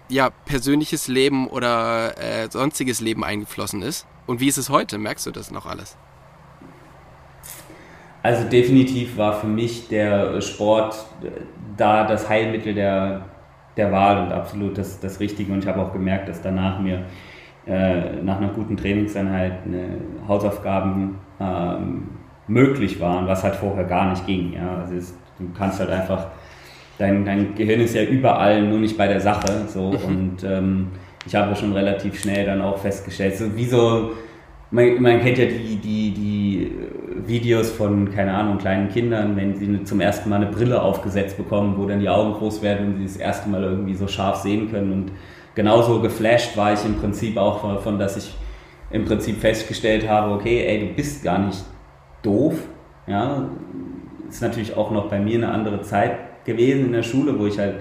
[0.10, 4.08] ja, persönliches Leben oder äh, sonstiges Leben eingeflossen ist?
[4.26, 4.98] Und wie ist es heute?
[4.98, 5.98] Merkst du das noch alles?
[8.22, 11.06] Also definitiv war für mich der Sport
[11.78, 13.26] da das Heilmittel der,
[13.78, 15.54] der Wahl und absolut das, das Richtige.
[15.54, 17.06] Und ich habe auch gemerkt, dass danach mir
[17.66, 22.10] äh, nach einer guten Trainingseinheit eine Hausaufgaben ähm,
[22.48, 24.54] möglich waren, was halt vorher gar nicht ging.
[24.54, 24.78] Ja?
[24.80, 26.28] Also es, du kannst halt einfach,
[27.00, 29.68] dein, dein Gehirn ist ja überall, nur nicht bei der Sache.
[29.68, 29.92] So.
[29.92, 30.06] Mhm.
[30.06, 30.88] Und ähm,
[31.26, 34.12] ich habe schon relativ schnell dann auch festgestellt, so wie so,
[34.70, 36.72] man, man kennt ja die, die, die
[37.26, 41.76] Videos von, keine Ahnung, kleinen Kindern, wenn sie zum ersten Mal eine Brille aufgesetzt bekommen,
[41.78, 44.70] wo dann die Augen groß werden und sie das erste Mal irgendwie so scharf sehen
[44.70, 44.92] können.
[44.92, 45.12] Und
[45.56, 48.36] genauso geflasht war ich im Prinzip auch davon, dass ich
[48.92, 51.64] im Prinzip festgestellt habe, okay, ey, du bist gar nicht
[52.24, 52.56] doof.
[53.08, 53.50] Ja,
[54.28, 57.58] ist natürlich auch noch bei mir eine andere Zeit gewesen in der Schule, wo ich
[57.58, 57.76] halt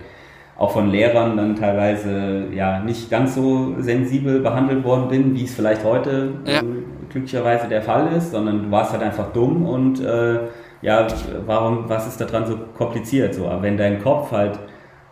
[0.57, 5.55] auch von Lehrern dann teilweise ja nicht ganz so sensibel behandelt worden bin, wie es
[5.55, 6.61] vielleicht heute ja.
[6.61, 6.65] äh,
[7.09, 10.39] glücklicherweise der Fall ist, sondern du warst halt einfach dumm und äh,
[10.83, 11.07] ja,
[11.47, 13.35] warum, was ist daran so kompliziert?
[13.35, 14.59] So, aber wenn dein Kopf halt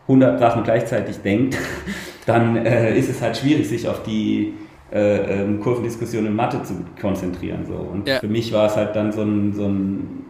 [0.03, 1.57] 100 Sachen gleichzeitig denkt,
[2.27, 4.55] dann äh, ist es halt schwierig, sich auf die
[4.93, 7.67] äh, ähm, Kurvendiskussion in Mathe zu konzentrieren.
[7.67, 7.75] So.
[7.75, 8.21] Und ja.
[8.21, 10.26] für mich war es halt dann so ein, so ein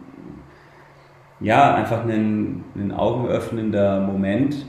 [1.39, 4.65] ja, einfach ein, ein augenöffnender Moment,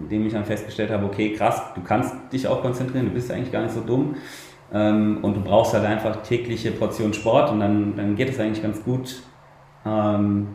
[0.00, 3.30] in dem ich dann festgestellt habe, okay, krass, du kannst dich auch konzentrieren, du bist
[3.30, 4.16] eigentlich gar nicht so dumm.
[4.72, 8.62] Ähm, und du brauchst halt einfach tägliche Portion Sport und dann, dann geht es eigentlich
[8.62, 9.22] ganz gut,
[9.84, 10.48] ähm,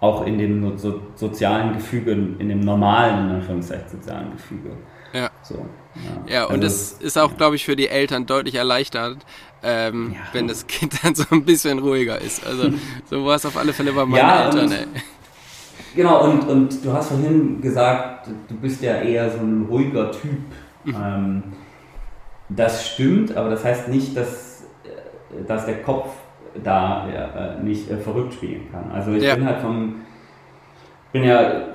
[0.00, 4.70] auch in dem so, sozialen Gefüge, in dem normalen, in Anführungszeichen, sozialen Gefüge.
[5.12, 5.30] Ja.
[5.42, 5.66] So,
[6.26, 6.32] ja.
[6.34, 9.18] ja, und es ist auch, glaube ich, für die Eltern deutlich erleichtert,
[9.62, 10.20] ähm, ja.
[10.32, 12.46] wenn das Kind dann so ein bisschen ruhiger ist.
[12.46, 12.70] Also
[13.08, 14.72] so war es auf alle Fälle bei meinen ja, Eltern.
[14.72, 14.86] Ey.
[15.94, 20.38] Genau, und, und du hast vorhin gesagt, du bist ja eher so ein ruhiger Typ.
[20.84, 20.94] Mhm.
[20.94, 21.42] Ähm,
[22.48, 26.10] das stimmt, aber das heißt nicht, dass, äh, dass der Kopf
[26.62, 28.90] da äh, nicht äh, verrückt spielen kann.
[28.92, 29.34] Also ich ja.
[29.34, 30.00] bin halt vom,
[31.12, 31.66] bin ja,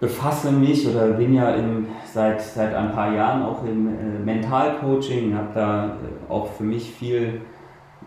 [0.00, 5.36] befasse mich oder bin ja im, seit, seit ein paar Jahren auch im äh, Mentalcoaching,
[5.36, 7.42] habe da äh, auch für mich viel,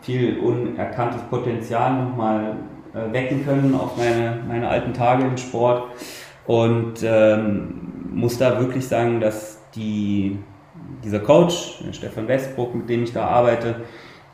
[0.01, 2.55] viel unerkanntes Potenzial nochmal
[2.93, 5.83] äh, wecken können auf meine, meine alten Tage im Sport.
[6.47, 10.39] Und ähm, muss da wirklich sagen, dass die,
[11.03, 13.75] dieser Coach, Stefan Westbrook, mit dem ich da arbeite,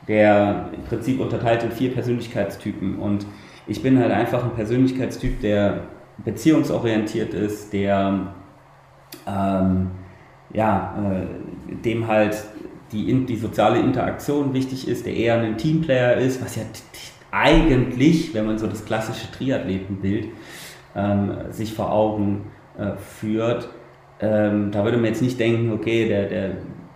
[0.08, 2.98] der im Prinzip unterteilt in vier Persönlichkeitstypen.
[2.98, 3.26] Und
[3.66, 5.82] ich bin halt einfach ein Persönlichkeitstyp, der
[6.24, 8.34] beziehungsorientiert ist, der
[9.26, 9.90] ähm,
[10.52, 12.44] ja, äh, dem halt
[12.92, 16.62] die, die soziale Interaktion wichtig ist, der eher ein Teamplayer ist, was ja
[17.30, 20.28] eigentlich, wenn man so das klassische Triathletenbild
[20.96, 23.68] ähm, sich vor Augen äh, führt,
[24.20, 26.50] ähm, da würde man jetzt nicht denken, okay, der, der,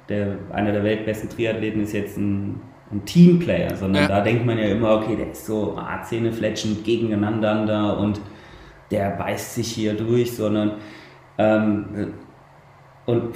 [0.09, 2.61] der, einer der weltbesten Triathleten ist jetzt ein,
[2.91, 4.09] ein Teamplayer, sondern ja.
[4.09, 8.21] da denkt man ja immer, okay, der ist so ah, zähnefletschend gegeneinander und
[8.91, 10.73] der beißt sich hier durch, sondern
[11.39, 12.15] ähm,
[13.07, 13.35] und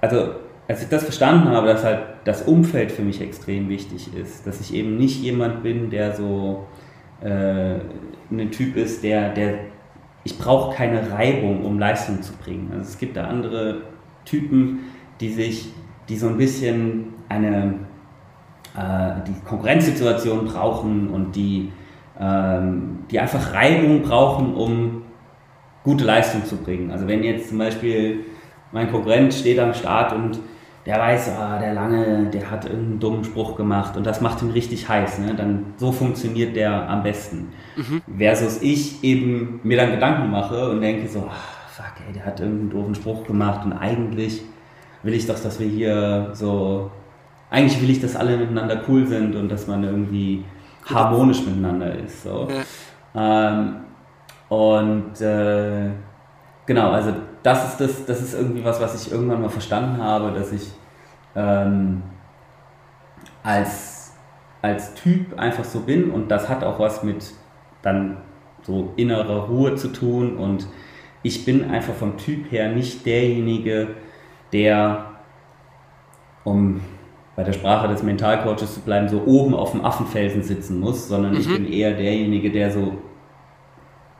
[0.00, 0.34] also
[0.68, 4.60] als ich das verstanden habe, dass halt das Umfeld für mich extrem wichtig ist, dass
[4.60, 6.66] ich eben nicht jemand bin, der so
[7.20, 7.74] äh,
[8.30, 9.54] ein Typ ist, der, der
[10.24, 12.70] ich brauche keine Reibung, um Leistung zu bringen.
[12.72, 13.82] Also es gibt da andere
[14.24, 14.80] Typen,
[15.20, 15.72] die sich,
[16.08, 17.74] die so ein bisschen eine
[18.76, 21.72] äh, die Konkurrenzsituation brauchen und die
[22.18, 25.02] die einfach Reibung brauchen, um
[25.82, 26.90] gute Leistung zu bringen.
[26.90, 28.20] Also wenn jetzt zum Beispiel
[28.70, 30.38] mein Konkurrent steht am Start und
[30.84, 34.50] der weiß, ah, der Lange, der hat irgendeinen dummen Spruch gemacht und das macht ihn
[34.50, 35.34] richtig heiß, ne?
[35.34, 37.52] dann so funktioniert der am besten.
[37.76, 38.02] Mhm.
[38.18, 42.40] Versus ich eben mir dann Gedanken mache und denke so, ach, fuck, ey, der hat
[42.40, 44.42] irgendeinen doofen Spruch gemacht und eigentlich
[45.04, 46.90] will ich doch, dass wir hier so,
[47.50, 50.44] eigentlich will ich, dass alle miteinander cool sind und dass man irgendwie
[50.84, 52.22] harmonisch miteinander ist.
[52.22, 52.48] So.
[52.50, 53.50] Ja.
[53.50, 53.76] Ähm,
[54.48, 55.90] und äh,
[56.66, 60.32] genau, also das ist das, das ist irgendwie was, was ich irgendwann mal verstanden habe,
[60.32, 60.70] dass ich
[61.34, 62.02] ähm,
[63.42, 64.12] als,
[64.60, 67.32] als Typ einfach so bin und das hat auch was mit
[67.82, 68.18] dann
[68.62, 70.68] so innerer Ruhe zu tun und
[71.22, 73.88] ich bin einfach vom Typ her nicht derjenige,
[74.52, 75.06] der
[76.44, 76.80] um
[77.34, 81.32] bei der Sprache des Mentalcoaches zu bleiben, so oben auf dem Affenfelsen sitzen muss, sondern
[81.32, 81.40] mhm.
[81.40, 82.98] ich bin eher derjenige, der so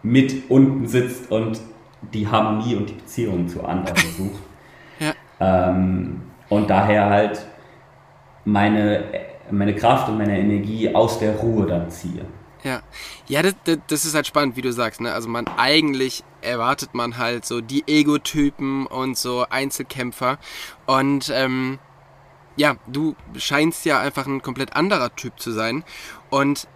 [0.02, 1.60] mit unten sitzt und
[2.12, 4.42] die Harmonie und die Beziehung zu anderen sucht.
[4.98, 5.14] ja.
[5.40, 7.46] ähm, und daher halt
[8.44, 9.04] meine,
[9.50, 12.24] meine Kraft und meine Energie aus der Ruhe dann ziehe.
[12.64, 12.80] Ja,
[13.26, 13.54] ja, das,
[13.88, 15.00] das, ist halt spannend, wie du sagst.
[15.00, 15.12] Ne?
[15.12, 20.38] Also man eigentlich erwartet man halt so die Ego-Typen und so Einzelkämpfer
[20.86, 21.80] und ähm,
[22.56, 25.84] ja, du scheinst ja einfach ein komplett anderer Typ zu sein.
[26.30, 26.68] Und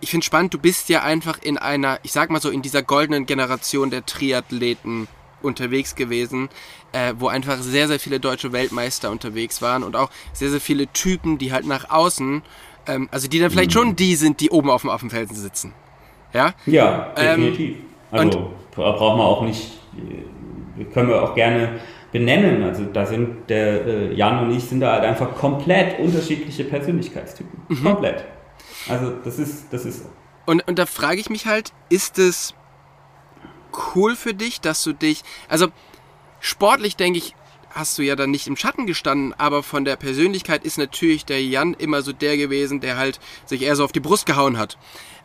[0.00, 2.82] ich finde spannend, du bist ja einfach in einer, ich sag mal so, in dieser
[2.82, 5.08] goldenen Generation der Triathleten
[5.42, 6.48] unterwegs gewesen,
[6.92, 10.86] äh, wo einfach sehr, sehr viele deutsche Weltmeister unterwegs waren und auch sehr, sehr viele
[10.88, 12.42] Typen, die halt nach außen
[12.86, 13.74] Ähm, also die dann vielleicht mhm.
[13.74, 15.72] schon die sind, die oben auf dem Affenfelsen sitzen.
[16.32, 16.52] Ja?
[16.66, 17.76] Ja, ähm, definitiv.
[18.12, 21.80] Ähm, also braucht man auch nicht, äh, können wir auch gerne
[22.12, 22.62] benennen.
[22.62, 27.62] Also da sind der äh, Jan und ich sind da halt einfach komplett unterschiedliche Persönlichkeitstypen.
[27.68, 27.82] Mhm.
[27.82, 28.24] Komplett.
[28.88, 30.04] Also das ist, das ist.
[30.46, 32.54] Und, und da frage ich mich halt, ist es
[33.94, 35.68] cool für dich, dass du dich, also
[36.40, 37.34] sportlich denke ich,
[37.70, 41.42] hast du ja dann nicht im Schatten gestanden, aber von der Persönlichkeit ist natürlich der
[41.42, 44.76] Jan immer so der gewesen, der halt sich eher so auf die Brust gehauen hat.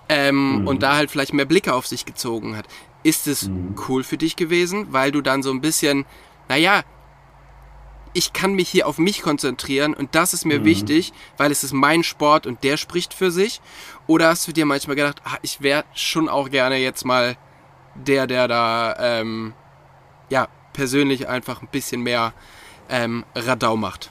[0.07, 0.67] Ähm, mhm.
[0.67, 2.65] Und da halt vielleicht mehr Blicke auf sich gezogen hat.
[3.03, 3.75] Ist es mhm.
[3.89, 6.05] cool für dich gewesen, weil du dann so ein bisschen,
[6.47, 6.83] naja,
[8.13, 10.65] ich kann mich hier auf mich konzentrieren und das ist mir mhm.
[10.65, 13.61] wichtig, weil es ist mein Sport und der spricht für sich?
[14.07, 17.37] Oder hast du dir manchmal gedacht, ach, ich wäre schon auch gerne jetzt mal
[17.93, 19.53] der, der da, ähm,
[20.29, 22.33] ja, persönlich einfach ein bisschen mehr
[22.89, 24.09] ähm, Radau macht?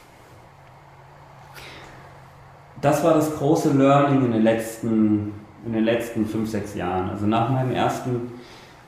[2.81, 7.11] Das war das große Learning in den letzten, in den letzten fünf, sechs Jahren.
[7.11, 8.35] Also nach meinem ersten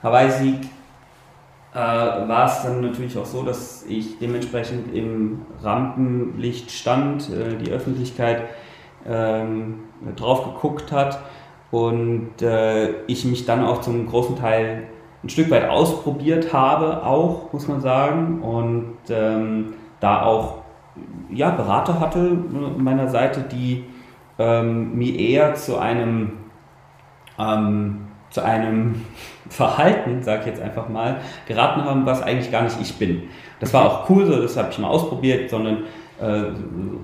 [0.03, 0.69] Hawaii-Sieg
[1.73, 7.71] äh, war es dann natürlich auch so, dass ich dementsprechend im Rampenlicht stand, äh, die
[7.71, 8.43] Öffentlichkeit
[9.07, 9.81] ähm,
[10.15, 11.19] drauf geguckt hat
[11.71, 14.87] und äh, ich mich dann auch zum großen Teil
[15.23, 18.41] ein Stück weit ausprobiert habe, auch, muss man sagen.
[18.41, 20.59] Und ähm, da auch
[21.29, 23.85] ja, Berater hatte an meiner Seite, die
[24.37, 26.31] ähm, mir eher zu einem,
[27.37, 29.05] ähm, zu einem
[29.49, 33.23] Verhalten, sage ich jetzt einfach mal, geraten haben, was eigentlich gar nicht ich bin.
[33.59, 35.83] Das war auch cool, so, das habe ich mal ausprobiert, sondern
[36.21, 36.43] äh,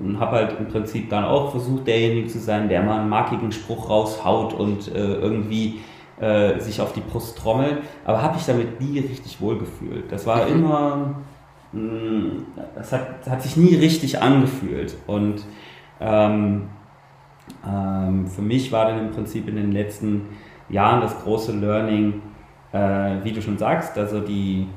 [0.01, 3.51] und habe halt im Prinzip dann auch versucht, derjenige zu sein, der mal einen markigen
[3.51, 5.79] Spruch raushaut und äh, irgendwie
[6.19, 10.12] äh, sich auf die Brust trommelt, aber habe ich damit nie richtig wohlgefühlt.
[10.12, 10.51] Das war mhm.
[10.51, 11.15] immer,
[11.71, 12.29] mm,
[12.75, 15.45] das hat, hat sich nie richtig angefühlt und
[15.99, 16.69] ähm,
[17.67, 20.29] ähm, für mich war dann im Prinzip in den letzten
[20.69, 22.21] Jahren das große Learning,
[22.75, 24.67] äh, wie du schon sagst, also die,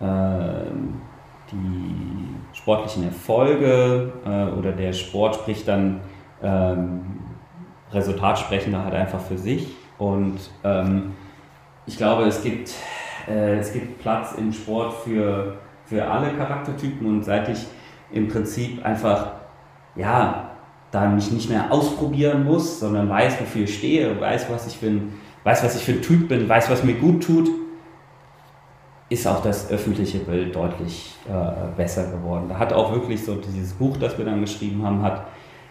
[0.00, 0.04] äh,
[1.52, 6.00] die sportlichen Erfolge äh, oder der Sport spricht dann
[6.42, 7.02] ähm,
[7.92, 9.68] Resultat sprechen da halt einfach für sich.
[9.96, 11.12] Und ähm,
[11.86, 12.74] ich glaube, es gibt,
[13.28, 17.64] äh, es gibt Platz im Sport für, für alle Charaktertypen und seit ich
[18.10, 19.32] im Prinzip einfach,
[19.94, 20.50] ja,
[20.90, 24.86] da mich nicht mehr ausprobieren muss, sondern weiß, wofür ich stehe, weiß, was ich für
[24.86, 25.14] ein,
[25.46, 27.48] weiß, was ich für ein Typ bin, weiß, was mir gut tut,
[29.08, 32.46] ist auch das öffentliche Bild deutlich äh, besser geworden.
[32.48, 35.24] Da hat auch wirklich so dieses Buch, das wir dann geschrieben haben, hat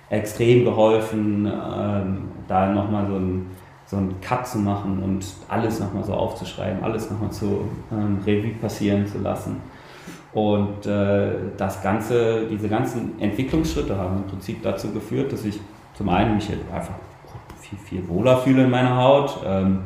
[0.09, 3.47] extrem geholfen, ähm, da nochmal so ein
[3.87, 8.53] so einen Cut zu machen und alles nochmal so aufzuschreiben, alles nochmal zu ähm, Revue
[8.59, 9.57] passieren zu lassen.
[10.33, 15.59] Und äh, das Ganze, diese ganzen Entwicklungsschritte haben im Prinzip dazu geführt, dass ich
[15.93, 16.95] zum einen mich einfach
[17.69, 19.83] viel, viel wohler fühle in meiner Haut ähm,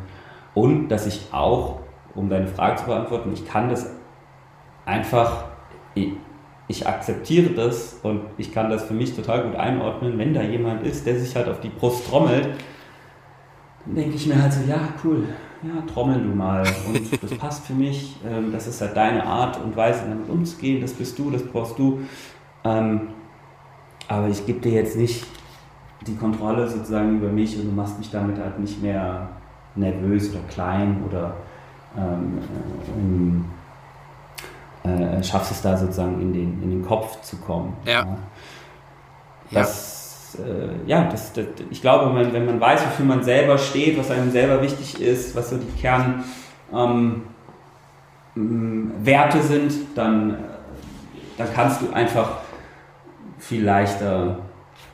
[0.54, 1.80] und dass ich auch,
[2.16, 3.90] um deine Frage zu beantworten, ich kann das
[4.86, 5.46] einfach,
[5.96, 6.14] ich,
[6.68, 10.86] ich akzeptiere das und ich kann das für mich total gut einordnen, wenn da jemand
[10.86, 12.50] ist, der sich halt auf die Brust trommelt
[13.86, 15.24] dann denke ich mir halt so, ja, cool,
[15.64, 16.64] ja, trommel du mal.
[16.88, 20.82] Und das passt für mich, ähm, das ist halt deine Art und Weise, damit umzugehen,
[20.82, 22.02] das bist du, das brauchst du.
[22.64, 23.10] Ähm,
[24.08, 25.26] aber ich gebe dir jetzt nicht
[26.08, 29.30] die Kontrolle sozusagen über mich und du machst mich damit halt nicht mehr
[29.76, 31.34] nervös oder klein oder
[31.98, 33.46] ähm,
[34.86, 37.76] äh, äh schaffst es da sozusagen in den, in den Kopf zu kommen.
[37.86, 37.94] Ja.
[37.94, 38.08] ja.
[39.52, 43.98] Das, äh, ja, das, das, ich glaube, wenn, wenn man weiß, wofür man selber steht,
[43.98, 47.22] was einem selber wichtig ist, was so die Kernwerte
[49.38, 50.38] ähm, sind, dann,
[51.38, 52.38] dann kannst du einfach
[53.40, 54.38] viel leichter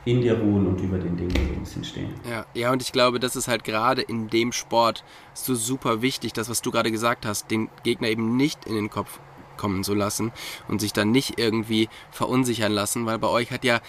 [0.06, 2.14] in dir ruhen und über den Dingen so ein bisschen stehen.
[2.28, 6.32] Ja, ja, und ich glaube, das ist halt gerade in dem Sport so super wichtig,
[6.32, 9.20] das, was du gerade gesagt hast, den Gegner eben nicht in den Kopf
[9.58, 10.32] kommen zu lassen
[10.68, 13.80] und sich dann nicht irgendwie verunsichern lassen, weil bei euch hat ja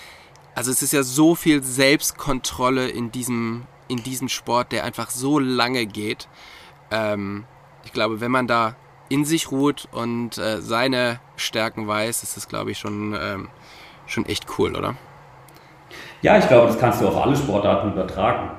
[0.57, 5.37] also es ist ja so viel Selbstkontrolle in diesem, in diesem Sport, der einfach so
[5.37, 6.27] lange geht.
[6.89, 7.45] Ähm,
[7.85, 8.75] ich glaube, wenn man da
[9.07, 13.49] in sich ruht und äh, seine Stärken weiß, ist das, glaube ich, schon, ähm,
[14.07, 14.97] schon echt cool, oder?
[16.21, 18.51] Ja, ich glaube, das kannst du auf alle Sportarten übertragen.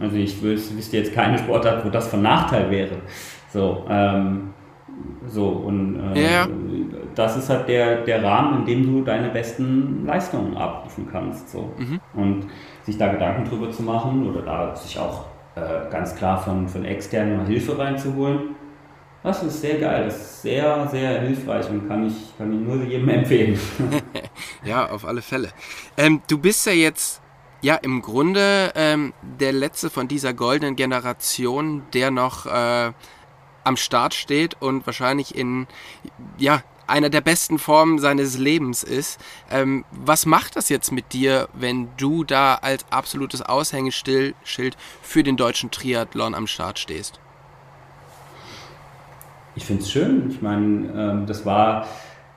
[0.00, 2.96] Also ich wüsste jetzt keine Sportart, wo das von Nachteil wäre.
[3.52, 4.54] So, ähm,
[5.26, 6.46] so, und äh, ja.
[7.14, 11.50] das ist halt der, der Rahmen, in dem du deine besten Leistungen abrufen kannst.
[11.50, 11.72] So.
[11.76, 12.00] Mhm.
[12.14, 12.46] Und
[12.82, 15.24] sich da Gedanken drüber zu machen oder da sich auch
[15.56, 18.54] äh, ganz klar von, von externen Hilfe reinzuholen,
[19.22, 22.82] das ist sehr geil, das ist sehr, sehr hilfreich und kann ich, kann ich nur
[22.84, 23.58] jedem empfehlen.
[24.64, 25.52] ja, auf alle Fälle.
[25.96, 27.20] Ähm, du bist ja jetzt
[27.62, 32.92] ja im Grunde ähm, der letzte von dieser goldenen Generation, der noch äh,
[33.64, 35.66] am Start steht und wahrscheinlich in
[36.38, 39.20] ja einer der besten Formen seines Lebens ist.
[39.50, 45.36] Ähm, was macht das jetzt mit dir, wenn du da als absolutes Aushängeschild für den
[45.36, 47.20] deutschen Triathlon am Start stehst?
[49.54, 50.30] Ich finde es schön.
[50.30, 51.86] Ich meine, ähm, das war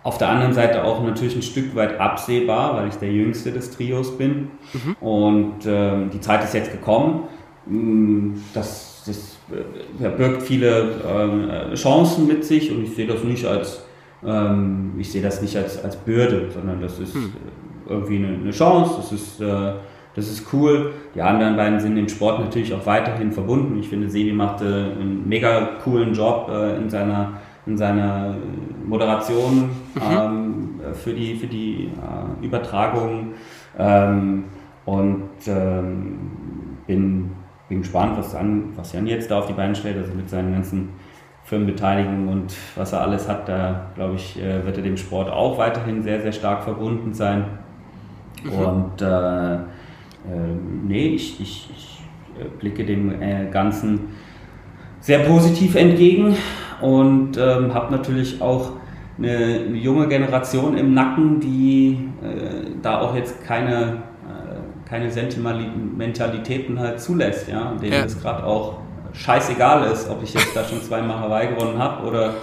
[0.04, 3.72] auf der anderen Seite auch natürlich ein Stück weit absehbar, weil ich der Jüngste des
[3.72, 4.50] Trios bin.
[4.74, 4.96] Mhm.
[5.00, 7.24] Und ähm, die Zeit ist jetzt gekommen.
[7.66, 13.46] Mm, das, das äh, birgt viele ähm, Chancen mit sich und ich sehe das nicht
[13.46, 13.84] als
[14.26, 17.34] ähm, ich sehe das nicht als, als Bürde, sondern das ist hm.
[17.88, 19.74] irgendwie eine, eine, Chance, das ist, äh,
[20.16, 20.92] das ist cool.
[21.16, 23.78] Die anderen beiden sind im Sport natürlich auch weiterhin verbunden.
[23.80, 24.66] Ich finde, Sebi machte
[25.00, 27.34] einen mega coolen Job äh, in seiner
[27.66, 28.36] in seiner
[28.86, 30.02] Moderation mhm.
[30.02, 31.92] ähm, für die, für die
[32.42, 33.34] äh, Übertragung
[33.78, 34.46] ähm,
[34.86, 36.20] und ähm,
[36.86, 37.32] bin,
[37.70, 40.54] bin gespannt, was, an, was Jan jetzt da auf die Beine stellt, also mit seinen
[40.54, 40.90] ganzen
[41.46, 45.58] Firmenbeteiligung und was er alles hat, da glaube ich, äh, wird er dem Sport auch
[45.58, 47.46] weiterhin sehr, sehr stark verbunden sein.
[48.44, 48.52] Mhm.
[48.52, 49.60] Und äh, äh,
[50.86, 52.02] nee, ich, ich, ich
[52.60, 54.10] blicke dem äh, Ganzen
[55.00, 56.36] sehr positiv entgegen
[56.84, 58.72] und ähm, habe natürlich auch
[59.18, 64.04] eine, eine, junge Generation im Nacken, die äh, da auch jetzt keine,
[64.86, 68.04] keine Sentimentalitäten halt zulässt, ja, denen ja.
[68.04, 68.80] es gerade auch
[69.14, 72.34] scheißegal ist, ob ich jetzt da schon zweimal Hawaii gewonnen habe oder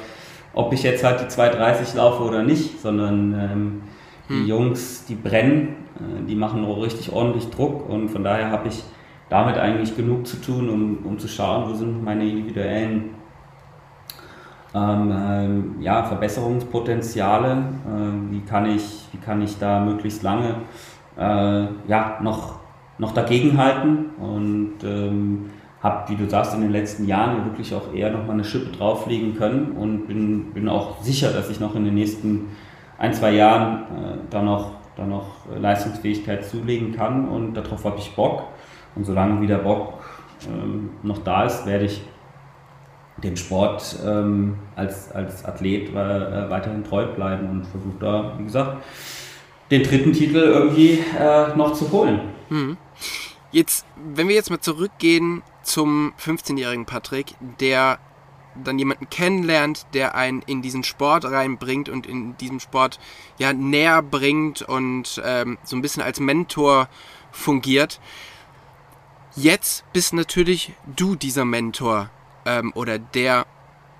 [0.52, 3.82] ob ich jetzt halt die 230 laufe oder nicht, sondern ähm,
[4.28, 4.46] die hm.
[4.46, 8.82] Jungs, die brennen, äh, die machen richtig ordentlich Druck und von daher habe ich
[9.28, 13.19] damit eigentlich genug zu tun, um, um zu schauen, wo sind meine individuellen
[14.74, 20.54] ähm, ähm, ja, Verbesserungspotenziale, äh, wie, kann ich, wie kann ich da möglichst lange
[21.16, 22.60] äh, ja, noch,
[22.98, 25.50] noch dagegenhalten und ähm,
[25.82, 28.76] habe, wie du sagst, in den letzten Jahren wirklich auch eher noch mal eine Schippe
[28.76, 32.48] drauflegen können und bin, bin auch sicher, dass ich noch in den nächsten
[32.98, 38.14] ein, zwei Jahren äh, da, noch, da noch Leistungsfähigkeit zulegen kann und darauf habe ich
[38.14, 38.44] Bock.
[38.94, 39.94] Und solange wieder Bock
[40.46, 42.02] ähm, noch da ist, werde ich
[43.22, 48.82] dem Sport ähm, als, als Athlet äh, weiterhin treu bleiben und versuche da, wie gesagt,
[49.70, 52.20] den dritten Titel irgendwie äh, noch zu holen.
[52.48, 52.76] Mhm.
[53.52, 57.98] Jetzt, wenn wir jetzt mal zurückgehen zum 15-jährigen Patrick, der
[58.64, 62.98] dann jemanden kennenlernt, der einen in diesen Sport reinbringt und in diesem Sport
[63.38, 66.88] ja näher bringt und ähm, so ein bisschen als Mentor
[67.30, 68.00] fungiert.
[69.36, 72.10] Jetzt bist natürlich du dieser Mentor
[72.46, 73.46] ähm, oder der,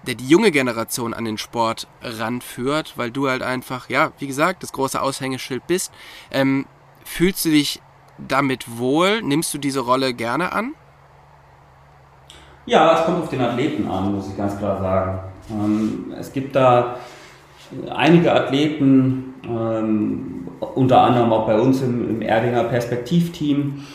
[0.07, 4.63] der die junge Generation an den Sport ranführt, weil du halt einfach, ja, wie gesagt,
[4.63, 5.93] das große Aushängeschild bist.
[6.31, 6.67] Ähm,
[7.05, 7.81] fühlst du dich
[8.19, 9.23] damit wohl?
[9.23, 10.75] Nimmst du diese Rolle gerne an?
[12.67, 15.19] Ja, es kommt auf den Athleten an, muss ich ganz klar sagen.
[15.51, 16.97] Ähm, es gibt da
[17.91, 23.87] einige Athleten, ähm, unter anderem auch bei uns im, im Erdinger Perspektivteam,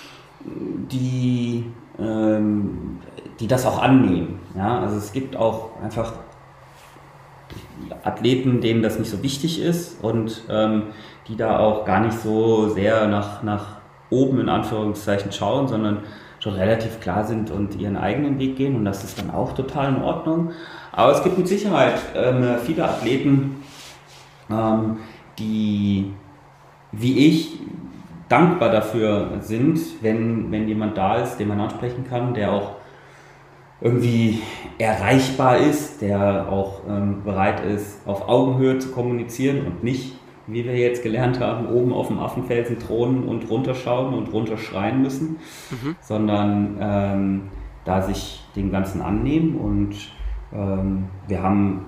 [0.41, 1.65] die,
[1.99, 2.99] ähm,
[3.39, 4.39] die das auch annehmen.
[4.56, 4.80] Ja?
[4.80, 6.13] Also es gibt auch einfach
[8.04, 10.84] Athleten, denen das nicht so wichtig ist und ähm,
[11.28, 13.78] die da auch gar nicht so sehr nach, nach
[14.10, 16.00] oben in Anführungszeichen schauen, sondern
[16.39, 19.95] schon relativ klar sind und ihren eigenen Weg gehen und das ist dann auch total
[19.95, 20.52] in Ordnung.
[20.91, 23.63] Aber es gibt mit Sicherheit ähm, viele Athleten,
[24.50, 24.98] ähm,
[25.39, 26.12] die
[26.91, 27.60] wie ich
[28.30, 32.76] dankbar dafür sind, wenn, wenn jemand da ist, den man ansprechen kann, der auch
[33.81, 34.41] irgendwie
[34.77, 40.15] erreichbar ist, der auch ähm, bereit ist, auf Augenhöhe zu kommunizieren und nicht
[40.47, 45.38] wie wir jetzt gelernt haben, oben auf dem Affenfelsen thronen und runterschauen und runterschreien müssen,
[45.71, 45.95] mhm.
[46.01, 47.41] sondern ähm,
[47.83, 49.95] da sich dem Ganzen annehmen und
[50.53, 51.85] ähm, wir haben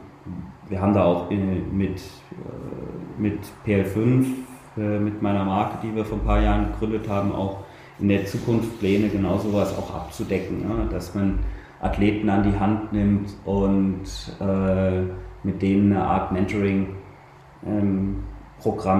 [0.69, 4.25] wir haben da auch in, mit, äh, mit PL5,
[4.77, 7.63] äh, mit meiner Marke, die wir vor ein paar Jahren gegründet haben, auch
[7.99, 10.85] in der Zukunft Pläne, genau sowas auch abzudecken, ja?
[10.91, 11.39] dass man
[11.81, 14.03] Athleten an die Hand nimmt und
[14.39, 15.01] äh,
[15.43, 16.95] mit denen eine Art Mentoring
[17.65, 18.23] ähm,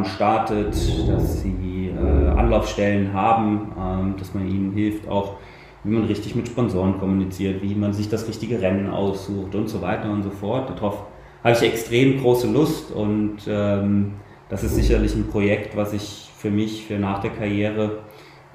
[0.04, 0.76] startet,
[1.10, 5.38] dass sie äh, Anlaufstellen haben, ähm, dass man ihnen hilft, auch
[5.84, 9.82] wie man richtig mit Sponsoren kommuniziert, wie man sich das richtige Rennen aussucht und so
[9.82, 10.70] weiter und so fort.
[10.70, 11.06] Darauf
[11.44, 14.14] habe ich extrem große Lust und ähm,
[14.50, 18.00] das ist sicherlich ein Projekt, was ich für mich für nach der Karriere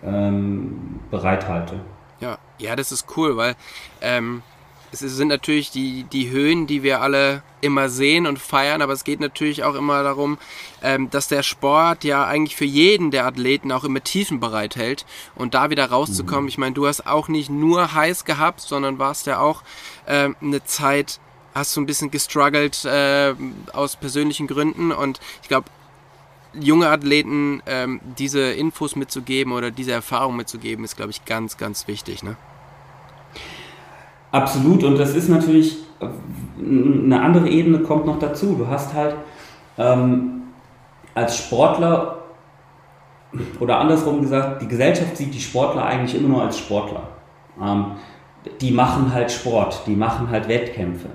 [0.05, 1.81] ähm, bereithalte.
[2.23, 3.57] Ja, ja, das ist cool, weil
[4.01, 4.43] ähm,
[4.93, 9.03] es sind natürlich die, die Höhen, die wir alle immer sehen und feiern, aber es
[9.03, 10.39] geht natürlich auch immer darum,
[10.83, 15.05] ähm, dass der Sport ja eigentlich für jeden der Athleten auch immer Tiefen bereithält
[15.35, 16.45] und da wieder rauszukommen.
[16.45, 16.49] Mhm.
[16.49, 19.65] Ich meine, du hast auch nicht nur heiß gehabt, sondern warst ja auch
[20.07, 21.19] ähm, eine Zeit,
[21.55, 23.35] hast du ein bisschen gestruggelt äh,
[23.73, 25.67] aus persönlichen Gründen und ich glaube,
[26.55, 31.89] junge Athleten ähm, diese Infos mitzugeben oder diese Erfahrung mitzugeben, ist, glaube ich, ganz, ganz
[31.89, 32.23] wichtig.
[32.23, 32.37] Ne?
[34.31, 35.79] Absolut, und das ist natürlich
[36.59, 38.57] eine andere Ebene kommt noch dazu.
[38.59, 39.15] Du hast halt
[39.79, 40.43] ähm,
[41.15, 42.23] als Sportler
[43.61, 47.09] oder andersrum gesagt, die Gesellschaft sieht die Sportler eigentlich immer nur als Sportler.
[47.61, 47.93] Ähm,
[48.61, 51.09] die machen halt Sport, die machen halt Wettkämpfe.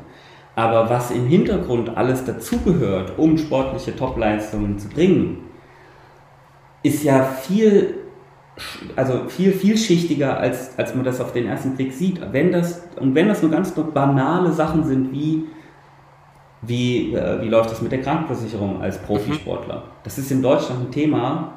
[0.57, 5.43] Aber was im Hintergrund alles dazugehört, um sportliche Topleistungen zu bringen,
[6.81, 7.93] ist ja viel
[8.95, 12.19] also viel vielschichtiger, als, als man das auf den ersten Blick sieht.
[12.31, 15.45] Wenn das, und wenn das nur ganz nur banale Sachen sind, wie,
[16.63, 19.83] wie, äh, wie läuft das mit der Krankenversicherung als Profisportler?
[20.03, 21.53] Das ist in Deutschland ein Thema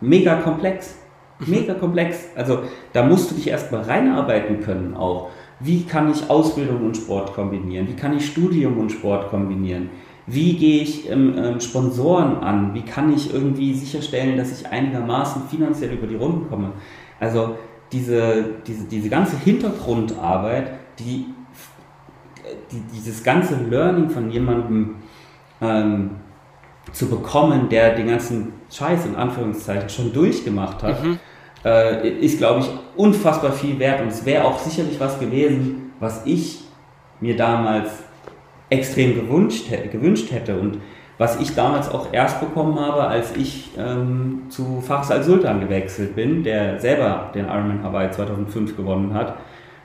[0.00, 0.96] mega komplex.
[1.38, 2.28] Mega komplex.
[2.34, 2.60] Also
[2.94, 5.28] da musst du dich erstmal reinarbeiten können auch.
[5.60, 7.88] Wie kann ich Ausbildung und Sport kombinieren?
[7.88, 9.90] Wie kann ich Studium und Sport kombinieren?
[10.26, 12.74] Wie gehe ich ähm, ähm, Sponsoren an?
[12.74, 16.72] Wie kann ich irgendwie sicherstellen, dass ich einigermaßen finanziell über die Runden komme?
[17.18, 17.56] Also
[17.92, 21.26] diese, diese, diese ganze Hintergrundarbeit, die,
[22.70, 24.96] die, dieses ganze Learning von jemandem
[25.60, 26.10] ähm,
[26.92, 31.18] zu bekommen, der den ganzen Scheiß in Anführungszeichen schon durchgemacht hat, mhm.
[31.64, 34.00] Äh, ist, glaube ich, unfassbar viel wert.
[34.00, 36.60] Und es wäre auch sicherlich was gewesen, was ich
[37.20, 37.90] mir damals
[38.70, 40.78] extrem gewünscht, gewünscht hätte und
[41.18, 46.42] was ich damals auch erst bekommen habe, als ich ähm, zu Fachs al-Sultan gewechselt bin,
[46.42, 49.36] der selber den Ironman Hawaii 2005 gewonnen hat.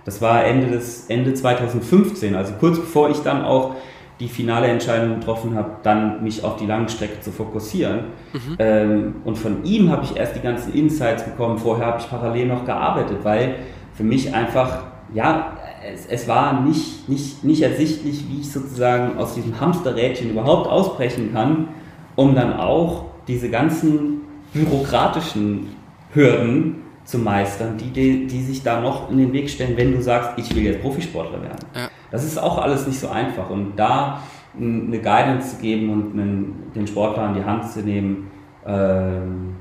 [0.06, 3.76] Das war Ende, des, Ende 2015, also kurz bevor ich dann auch
[4.20, 8.06] die finale Entscheidung getroffen habe, dann mich auf die Langstrecke zu fokussieren.
[8.34, 8.56] Mhm.
[8.58, 11.58] Ähm, und von ihm habe ich erst die ganzen Insights bekommen.
[11.60, 13.56] Vorher habe ich parallel noch gearbeitet, weil
[13.94, 15.58] für mich einfach, ja,
[15.94, 21.32] es, es war nicht, nicht, nicht ersichtlich, wie ich sozusagen aus diesem Hamsterrädchen überhaupt ausbrechen
[21.32, 21.70] kann,
[22.16, 24.22] um dann auch diese ganzen
[24.54, 25.76] bürokratischen
[26.14, 30.02] Hürden zu meistern, die, die, die sich da noch in den Weg stellen, wenn du
[30.02, 31.60] sagst, ich will jetzt Profisportler werden.
[31.74, 31.90] Ja.
[32.12, 33.50] Das ist auch alles nicht so einfach.
[33.50, 34.22] Und da
[34.60, 38.32] eine Guidance zu geben und den Sportler an die Hand zu nehmen,
[38.66, 39.56] ähm,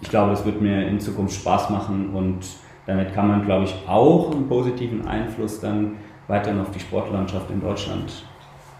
[0.00, 2.40] ich glaube, das wird mir in Zukunft Spaß machen und
[2.86, 5.96] damit kann man, glaube ich, auch einen positiven Einfluss dann
[6.26, 8.24] weiterhin auf die Sportlandschaft in Deutschland,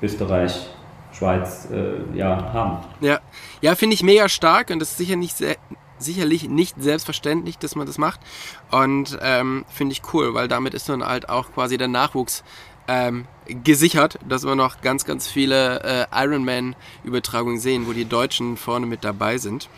[0.01, 0.69] Österreich,
[1.13, 2.79] Schweiz äh, ja, haben.
[3.01, 3.21] Ja,
[3.61, 5.57] ja finde ich mega stark und das ist sicher nicht sehr,
[5.99, 8.21] sicherlich nicht selbstverständlich, dass man das macht.
[8.71, 12.43] Und ähm, finde ich cool, weil damit ist dann halt auch quasi der Nachwuchs
[12.89, 18.87] ähm, gesichert, dass wir noch ganz, ganz viele äh, Ironman-Übertragungen sehen, wo die Deutschen vorne
[18.87, 19.69] mit dabei sind.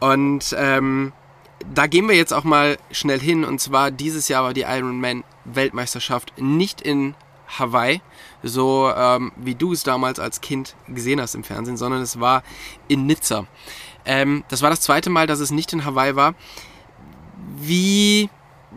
[0.00, 1.12] Und ähm,
[1.74, 3.44] da gehen wir jetzt auch mal schnell hin.
[3.44, 7.14] Und zwar dieses Jahr war die Ironman-Weltmeisterschaft nicht in
[7.58, 8.00] Hawaii,
[8.42, 12.42] so ähm, wie du es damals als Kind gesehen hast im Fernsehen, sondern es war
[12.88, 13.46] in Nizza.
[14.04, 16.34] Ähm, das war das zweite Mal, dass es nicht in Hawaii war.
[17.58, 18.28] Wie,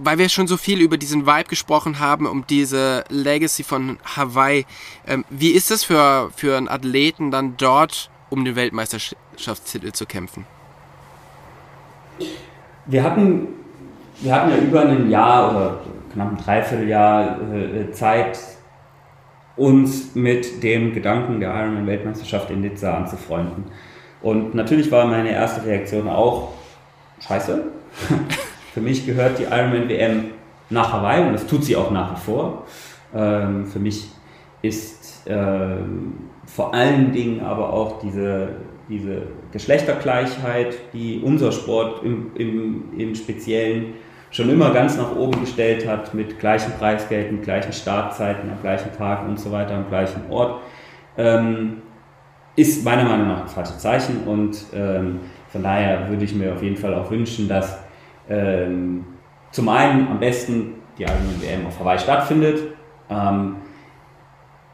[0.01, 4.65] weil wir schon so viel über diesen Vibe gesprochen haben, um diese Legacy von Hawaii,
[5.07, 10.45] ähm, wie ist es für, für einen Athleten dann dort, um den Weltmeisterschaftstitel zu kämpfen?
[12.85, 13.47] Wir hatten,
[14.21, 15.81] wir hatten ja über ein Jahr oder
[16.13, 18.39] knapp ein Dreivierteljahr äh, Zeit,
[19.55, 23.65] uns mit dem Gedanken der Ironman-Weltmeisterschaft in Nizza anzufreunden.
[24.21, 26.53] Und natürlich war meine erste Reaktion auch,
[27.19, 27.63] scheiße,
[28.79, 30.31] für mich gehört die Ironman-WM
[30.69, 32.65] nach Hawaii und das tut sie auch nach wie vor.
[33.13, 34.07] Ähm, für mich
[34.61, 36.13] ist ähm,
[36.45, 38.49] vor allen Dingen aber auch diese
[38.87, 39.21] diese
[39.51, 43.93] Geschlechtergleichheit, die unser Sport im, im, im Speziellen
[44.31, 48.91] schon immer ganz nach oben gestellt hat, mit gleichen Preisgeld, mit gleichen Startzeiten, am gleichen
[48.97, 50.61] Tag und so weiter, am gleichen Ort,
[51.17, 51.83] ähm,
[52.55, 55.19] ist meiner Meinung nach ein falsches Zeichen und ähm,
[55.49, 57.77] von daher würde ich mir auf jeden Fall auch wünschen, dass
[58.29, 59.05] ähm,
[59.51, 62.75] zum einen am besten die Ironman WM auf Hawaii stattfindet,
[63.09, 63.55] ähm,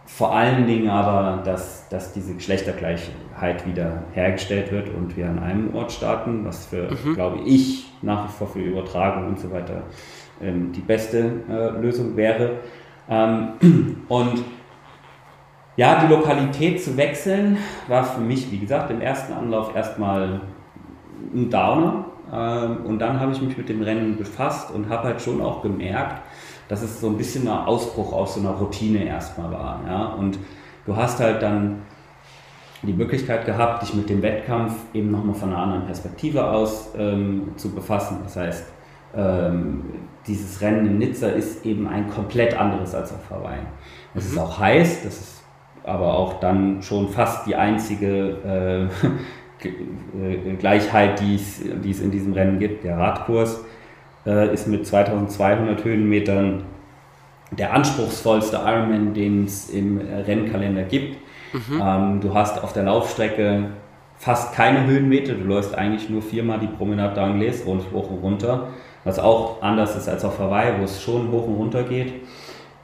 [0.06, 5.76] vor allen Dingen aber, dass, dass diese Geschlechtergleichheit wieder hergestellt wird und wir an einem
[5.76, 7.16] Ort starten, was für, mhm.
[7.16, 9.84] glaube ich, nach wie vor für Übertragung und so weiter
[10.41, 12.58] ähm, die beste äh, Lösung wäre.
[13.10, 14.43] Ähm, und
[15.76, 20.41] ja, die Lokalität zu wechseln war für mich, wie gesagt, im ersten Anlauf erstmal
[21.34, 22.06] ein Downer.
[22.34, 25.61] Ähm, und dann habe ich mich mit dem Rennen befasst und habe halt schon auch
[25.61, 26.21] gemerkt,
[26.67, 29.82] dass es so ein bisschen ein Ausbruch aus so einer Routine erstmal war.
[29.88, 30.05] Ja?
[30.07, 30.39] Und
[30.86, 31.82] du hast halt dann
[32.82, 37.53] die Möglichkeit gehabt, dich mit dem Wettkampf eben nochmal von einer anderen Perspektive aus ähm,
[37.55, 38.19] zu befassen.
[38.23, 38.65] Das heißt,
[39.15, 39.84] ähm,
[40.28, 43.59] dieses Rennen in Nizza ist eben ein komplett anderes als auf Hawaii.
[44.13, 44.32] Es mhm.
[44.32, 45.43] ist auch heiß, das ist
[45.84, 48.89] aber auch dann schon fast die einzige äh, äh
[50.59, 52.84] Gleichheit, die es in diesem Rennen gibt.
[52.84, 53.63] Der Radkurs
[54.26, 56.63] äh, ist mit 2200 Höhenmetern
[57.51, 61.18] der anspruchsvollste Ironman, den es im Rennkalender gibt.
[61.53, 61.82] Mhm.
[61.82, 63.70] Ähm, du hast auf der Laufstrecke
[64.18, 68.70] fast keine Höhenmeter, du läufst eigentlich nur viermal die Promenade d'Anglaise rund hoch und runter,
[69.03, 72.13] was auch anders ist als auf Hawaii, wo es schon hoch und runter geht,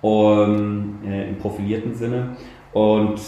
[0.02, 2.36] um, äh, im profilierten Sinne.
[2.74, 3.20] Und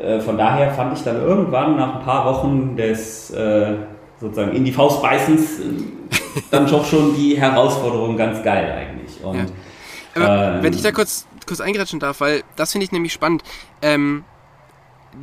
[0.00, 3.74] äh, von daher fand ich dann irgendwann nach ein paar Wochen des äh,
[4.20, 5.62] sozusagen in die Faust beißens äh,
[6.50, 9.22] dann doch schon die Herausforderung ganz geil eigentlich.
[9.22, 9.46] Und, ja.
[10.14, 13.42] Aber ähm, wenn ich da kurz, kurz eingrätschen darf, weil das finde ich nämlich spannend.
[13.82, 14.24] Ähm,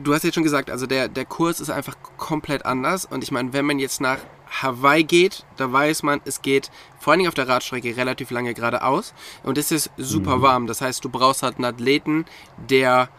[0.03, 3.05] du hast jetzt schon gesagt, also der, der Kurs ist einfach komplett anders.
[3.05, 4.19] Und ich meine, wenn man jetzt nach
[4.61, 8.53] Hawaii geht, da weiß man, es geht vor allen Dingen auf der Radstrecke relativ lange
[8.53, 9.13] geradeaus.
[9.43, 10.41] Und es ist super mhm.
[10.41, 10.67] warm.
[10.67, 12.25] Das heißt, du brauchst halt einen Athleten,
[12.69, 13.09] der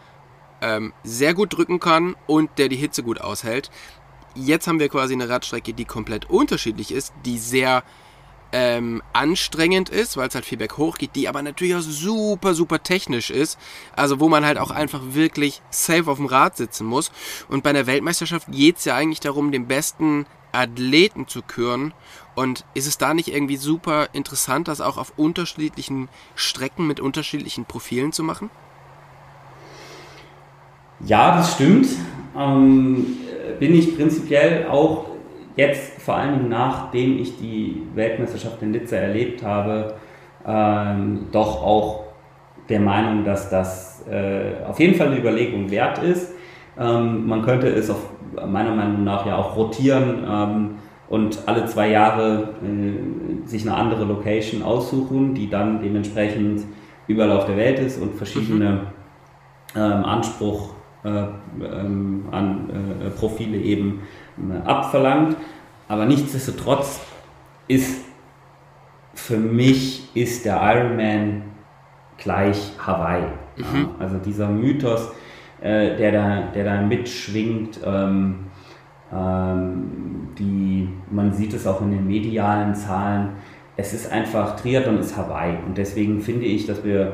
[0.61, 3.69] ähm, sehr gut drücken kann und der die Hitze gut aushält.
[4.35, 7.83] Jetzt haben wir quasi eine Radstrecke, die komplett unterschiedlich ist, die sehr
[8.51, 12.81] ähm, anstrengend ist, weil es halt viel berghoch geht, die aber natürlich auch super, super
[12.81, 13.59] technisch ist.
[13.95, 17.11] Also wo man halt auch einfach wirklich safe auf dem Rad sitzen muss.
[17.49, 21.93] Und bei der Weltmeisterschaft geht es ja eigentlich darum, den besten Athleten zu küren.
[22.35, 27.65] Und ist es da nicht irgendwie super interessant, das auch auf unterschiedlichen Strecken mit unterschiedlichen
[27.65, 28.49] Profilen zu machen?
[31.05, 31.87] Ja, das stimmt.
[32.37, 33.05] Ähm,
[33.59, 35.05] bin ich prinzipiell auch
[35.55, 39.95] jetzt, vor allen Dingen nachdem ich die Weltmeisterschaft in Nizza erlebt habe,
[40.45, 42.03] ähm, doch auch
[42.69, 46.33] der Meinung, dass das äh, auf jeden Fall eine Überlegung wert ist.
[46.79, 48.09] Ähm, man könnte es auf,
[48.45, 50.75] meiner Meinung nach ja auch rotieren ähm,
[51.09, 56.63] und alle zwei Jahre äh, sich eine andere Location aussuchen, die dann dementsprechend
[57.07, 58.79] überall auf der Welt ist und verschiedene mhm.
[59.75, 60.76] ähm, Anspruch
[61.07, 62.69] an
[63.01, 64.01] äh, Profile eben
[64.37, 65.37] äh, abverlangt.
[65.87, 66.99] Aber nichtsdestotrotz
[67.67, 68.05] ist
[69.13, 71.43] für mich ist der Ironman
[72.17, 73.25] gleich Hawaii.
[73.57, 73.89] Mhm.
[73.99, 75.11] Also dieser Mythos,
[75.61, 78.45] äh, der, da, der da mitschwingt, ähm,
[79.13, 83.29] ähm, die, man sieht es auch in den medialen Zahlen,
[83.75, 87.13] es ist einfach, Triathlon ist Hawaii und deswegen finde ich, dass wir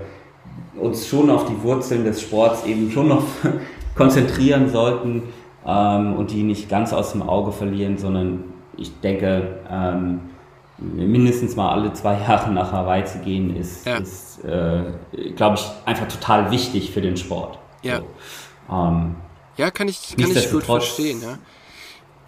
[0.76, 3.24] uns schon auf die Wurzeln des Sports eben schon noch
[3.96, 5.24] konzentrieren sollten
[5.66, 8.44] ähm, und die nicht ganz aus dem Auge verlieren, sondern
[8.78, 10.22] ich denke, ähm,
[10.78, 13.98] mindestens mal alle zwei Jahre nach Hawaii zu gehen, ist, ja.
[13.98, 14.84] ist äh,
[15.36, 17.60] glaube ich, einfach total wichtig für den Sport.
[17.82, 19.16] Ja, so, ähm,
[19.58, 21.22] ja kann ich, kann ich gut verstehen.
[21.22, 21.38] Ja.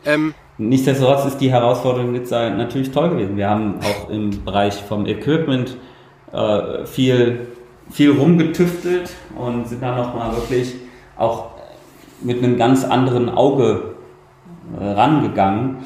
[0.06, 3.38] Ähm, nichtsdestotrotz ist die Herausforderung mit sein natürlich toll gewesen.
[3.38, 5.76] Wir haben auch im Bereich vom Equipment
[6.32, 7.48] äh, viel,
[7.90, 10.76] viel rumgetüftelt und sind dann nochmal wirklich
[11.18, 11.55] auch
[12.22, 13.96] mit einem ganz anderen Auge
[14.80, 15.78] äh, rangegangen.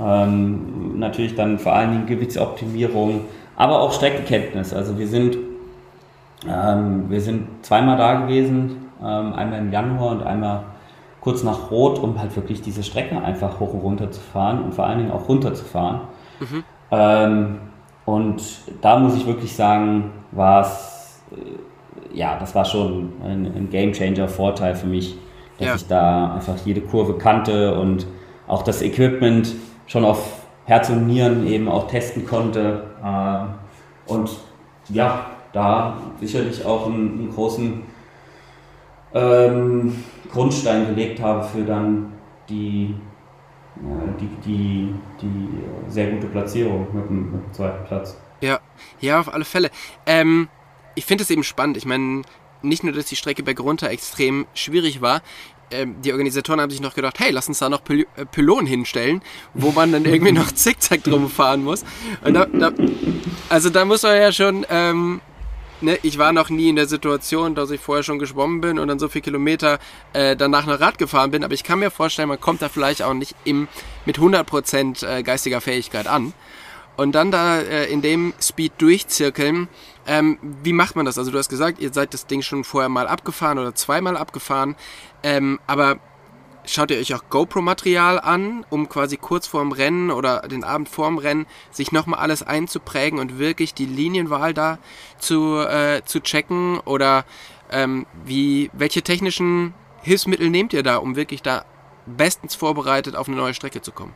[0.00, 3.22] Ähm, natürlich dann vor allen Dingen Gewichtsoptimierung,
[3.56, 4.72] aber auch Streckenkenntnis.
[4.72, 5.36] Also wir sind,
[6.48, 10.64] ähm, wir sind zweimal da gewesen, ähm, einmal im Januar und einmal
[11.20, 14.74] kurz nach Rot, um halt wirklich diese Strecken einfach hoch und runter zu fahren und
[14.74, 16.00] vor allen Dingen auch runter zu fahren.
[16.40, 16.64] Mhm.
[16.90, 17.58] Ähm,
[18.04, 18.42] und
[18.80, 23.92] da muss ich wirklich sagen, war es, äh, ja, das war schon ein, ein Game
[23.92, 25.16] Changer Vorteil für mich,
[25.58, 25.74] dass ja.
[25.74, 28.06] ich da einfach jede Kurve kannte und
[28.46, 29.54] auch das Equipment
[29.86, 32.84] schon auf Herz und Nieren eben auch testen konnte.
[33.02, 34.30] Äh, und
[34.88, 37.82] ja, da sicherlich auch einen, einen großen
[39.14, 42.12] ähm, Grundstein gelegt habe für dann
[42.48, 42.94] die,
[43.76, 45.48] ja, die, die, die
[45.88, 48.18] sehr gute Platzierung mit dem, mit dem zweiten Platz.
[48.40, 48.60] Ja,
[49.00, 49.70] ja, auf alle Fälle.
[50.06, 50.48] Ähm,
[50.94, 51.76] ich finde es eben spannend.
[51.76, 52.22] Ich meine,
[52.62, 55.22] nicht nur, dass die Strecke bergunter extrem schwierig war,
[55.72, 59.22] ähm, die Organisatoren haben sich noch gedacht, hey, lass uns da noch äh, Pylonen hinstellen,
[59.54, 61.84] wo man dann irgendwie noch zickzack drum fahren muss.
[62.22, 62.72] Da, da,
[63.48, 65.20] also da muss man ja schon, ähm,
[65.80, 68.88] ne, ich war noch nie in der Situation, dass ich vorher schon geschwommen bin und
[68.88, 69.78] dann so viele Kilometer
[70.12, 73.02] äh, danach noch Rad gefahren bin, aber ich kann mir vorstellen, man kommt da vielleicht
[73.02, 73.68] auch nicht im,
[74.04, 76.32] mit 100% äh, geistiger Fähigkeit an.
[76.94, 79.68] Und dann da äh, in dem Speed durchzirkeln,
[80.06, 81.18] ähm, wie macht man das?
[81.18, 84.76] Also du hast gesagt, ihr seid das Ding schon vorher mal abgefahren oder zweimal abgefahren.
[85.22, 85.98] Ähm, aber
[86.64, 91.18] schaut ihr euch auch GoPro-Material an, um quasi kurz vorm Rennen oder den Abend vorm
[91.18, 94.78] Rennen sich nochmal alles einzuprägen und wirklich die Linienwahl da
[95.18, 96.80] zu, äh, zu checken?
[96.80, 97.24] Oder
[97.70, 101.64] ähm, wie, welche technischen Hilfsmittel nehmt ihr da, um wirklich da
[102.06, 104.14] bestens vorbereitet auf eine neue Strecke zu kommen?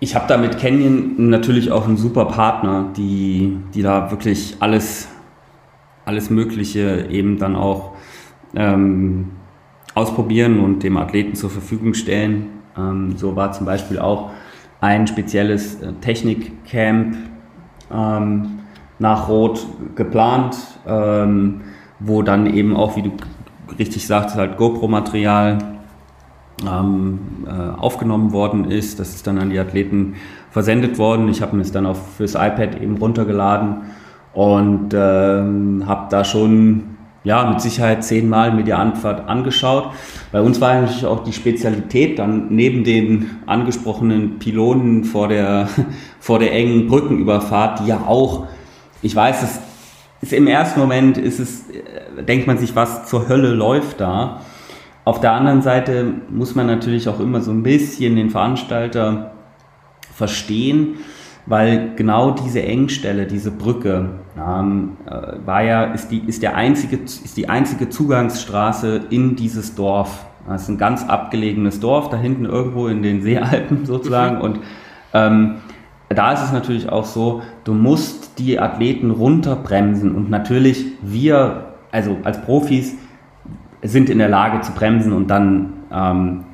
[0.00, 5.08] Ich habe da mit Canyon natürlich auch einen super Partner, die, die da wirklich alles,
[6.04, 7.94] alles Mögliche eben dann auch
[8.54, 9.32] ähm,
[9.94, 12.46] ausprobieren und dem Athleten zur Verfügung stellen.
[12.76, 14.30] Ähm, so war zum Beispiel auch
[14.80, 17.16] ein spezielles äh, Technikcamp
[17.92, 18.60] ähm,
[19.00, 21.62] nach Rot geplant, ähm,
[21.98, 23.10] wo dann eben auch, wie du
[23.76, 25.77] richtig sagtest, halt GoPro-Material
[26.66, 28.98] aufgenommen worden ist.
[28.98, 30.14] Das ist dann an die Athleten
[30.50, 31.28] versendet worden.
[31.28, 33.82] Ich habe mir es dann auch fürs iPad eben runtergeladen
[34.32, 39.90] und ähm, habe da schon ja, mit Sicherheit zehnmal mir die Antwort angeschaut.
[40.32, 45.68] Bei uns war natürlich auch die Spezialität dann neben den angesprochenen Pylonen vor der,
[46.20, 48.46] vor der engen Brückenüberfahrt, die ja auch,
[49.02, 49.60] ich weiß, es
[50.20, 54.40] ist im ersten Moment ist es, äh, denkt man sich, was zur Hölle läuft da.
[55.08, 59.30] Auf der anderen Seite muss man natürlich auch immer so ein bisschen den Veranstalter
[60.14, 60.96] verstehen,
[61.46, 66.96] weil genau diese Engstelle, diese Brücke, ähm, äh, war ja, ist die, ist, der einzige,
[66.96, 70.26] ist die einzige Zugangsstraße in dieses Dorf.
[70.46, 74.36] Das ist ein ganz abgelegenes Dorf, da hinten irgendwo in den Seealpen sozusagen.
[74.36, 74.42] Mhm.
[74.42, 74.60] Und
[75.14, 75.54] ähm,
[76.10, 80.14] da ist es natürlich auch so, du musst die Athleten runterbremsen.
[80.14, 82.94] Und natürlich wir, also als Profis,
[83.82, 86.44] sind in der Lage zu bremsen und dann ähm,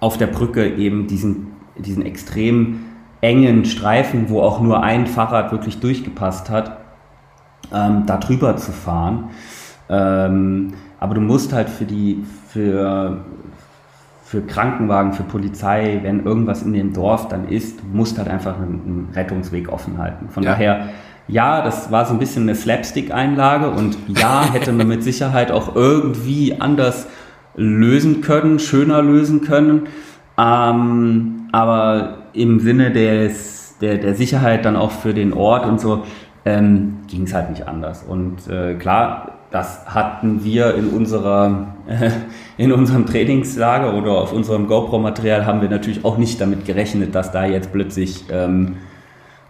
[0.00, 2.80] auf der Brücke eben diesen, diesen extrem
[3.20, 6.78] engen Streifen, wo auch nur ein Fahrrad wirklich durchgepasst hat,
[7.72, 9.30] ähm, da drüber zu fahren.
[9.88, 13.24] Ähm, aber du musst halt für die, für,
[14.24, 18.82] für Krankenwagen, für Polizei, wenn irgendwas in dem Dorf dann ist, musst halt einfach einen,
[18.84, 20.28] einen Rettungsweg offen halten.
[20.28, 20.50] Von ja.
[20.50, 20.88] daher,
[21.32, 25.74] ja, das war so ein bisschen eine Slapstick-Einlage und ja, hätte man mit Sicherheit auch
[25.74, 27.06] irgendwie anders
[27.54, 29.88] lösen können, schöner lösen können.
[30.38, 36.02] Ähm, aber im Sinne des, der, der Sicherheit dann auch für den Ort und so
[36.44, 38.02] ähm, ging es halt nicht anders.
[38.02, 42.10] Und äh, klar, das hatten wir in unserer äh,
[42.62, 47.32] in unserem Trainingslager oder auf unserem GoPro-Material haben wir natürlich auch nicht damit gerechnet, dass
[47.32, 48.76] da jetzt plötzlich ähm,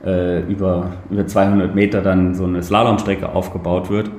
[0.05, 4.11] äh, über, über 200 Meter dann so eine Slalomstrecke aufgebaut wird.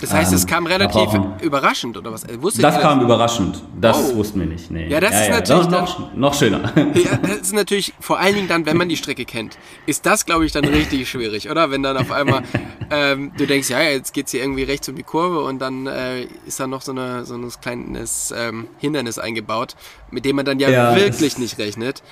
[0.00, 1.08] Das heißt, ähm, es kam relativ
[1.40, 2.26] überraschend, oder was?
[2.40, 3.04] Wusste das kam das?
[3.06, 3.62] überraschend.
[3.80, 4.16] Das oh.
[4.16, 4.70] wussten wir nicht.
[4.70, 4.88] Nee.
[4.88, 5.34] Ja, das ja, ist ja.
[5.34, 6.72] natürlich noch, noch, noch, schöner.
[6.94, 9.56] Ja, das ist natürlich, vor allen Dingen dann, wenn man die Strecke kennt,
[9.86, 11.70] ist das, glaube ich, dann richtig schwierig, oder?
[11.70, 12.42] Wenn dann auf einmal
[12.90, 15.86] ähm, du denkst, ja, jetzt geht es hier irgendwie rechts um die Kurve und dann
[15.86, 19.76] äh, ist da noch so, eine, so ein kleines ähm, Hindernis eingebaut,
[20.10, 22.02] mit dem man dann ja wirklich nicht rechnet.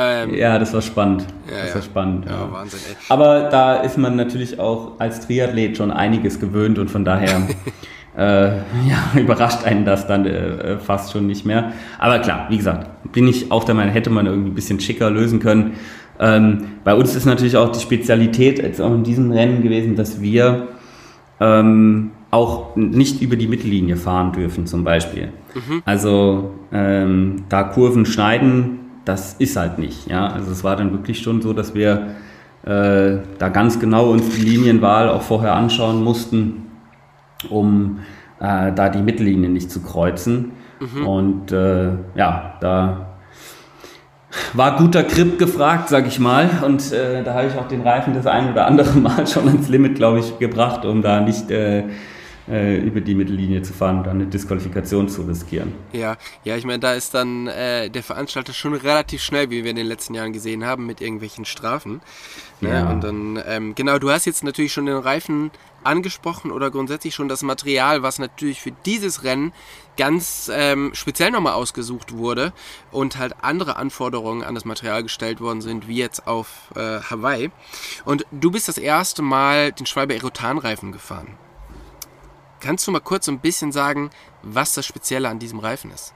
[0.00, 1.26] Ähm, ja, das war spannend.
[1.50, 2.26] Ja, das war spannend.
[2.26, 2.52] Ja, ja.
[2.52, 2.96] Wahnsinn, ey.
[3.08, 7.42] Aber da ist man natürlich auch als Triathlet schon einiges gewöhnt und von daher
[8.16, 8.62] äh, ja,
[9.16, 11.72] überrascht einen das dann äh, fast schon nicht mehr.
[11.98, 15.10] Aber klar, wie gesagt, bin ich auch der Meinung, hätte man irgendwie ein bisschen schicker
[15.10, 15.72] lösen können.
[16.20, 20.20] Ähm, bei uns ist natürlich auch die Spezialität jetzt auch in diesem Rennen gewesen, dass
[20.20, 20.68] wir
[21.40, 25.32] ähm, auch nicht über die Mittellinie fahren dürfen zum Beispiel.
[25.54, 25.82] Mhm.
[25.84, 28.77] Also ähm, da Kurven schneiden
[29.08, 30.08] das ist halt nicht.
[30.08, 30.28] Ja?
[30.28, 32.14] Also es war dann wirklich schon so, dass wir
[32.64, 36.66] äh, da ganz genau uns die Linienwahl auch vorher anschauen mussten,
[37.48, 38.00] um
[38.40, 40.52] äh, da die Mittellinie nicht zu kreuzen.
[40.80, 41.06] Mhm.
[41.06, 43.06] Und äh, ja, da
[44.52, 46.50] war guter Grip gefragt, sag ich mal.
[46.64, 49.68] Und äh, da habe ich auch den Reifen das ein oder andere Mal schon ans
[49.68, 51.84] Limit, glaube ich, gebracht, um da nicht äh,
[52.48, 55.72] über die Mittellinie zu fahren und dann eine Disqualifikation zu riskieren.
[55.92, 59.70] Ja, ja, ich meine, da ist dann äh, der Veranstalter schon relativ schnell, wie wir
[59.70, 62.00] in den letzten Jahren gesehen haben, mit irgendwelchen Strafen.
[62.60, 62.70] Ne?
[62.70, 62.90] Ja.
[62.90, 65.50] Und dann, ähm, genau, du hast jetzt natürlich schon den Reifen
[65.84, 69.52] angesprochen oder grundsätzlich schon das Material, was natürlich für dieses Rennen
[69.96, 72.52] ganz ähm, speziell nochmal ausgesucht wurde
[72.90, 77.50] und halt andere Anforderungen an das Material gestellt worden sind, wie jetzt auf äh, Hawaii.
[78.04, 81.28] Und du bist das erste Mal den Schwalbe Erotan-Reifen gefahren.
[82.60, 84.10] Kannst du mal kurz ein bisschen sagen,
[84.42, 86.12] was das Spezielle an diesem Reifen ist?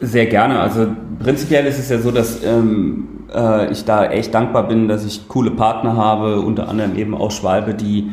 [0.00, 0.60] Sehr gerne.
[0.60, 0.88] Also
[1.22, 5.28] prinzipiell ist es ja so, dass ähm, äh, ich da echt dankbar bin, dass ich
[5.28, 8.10] coole Partner habe, unter anderem eben auch Schwalbe, die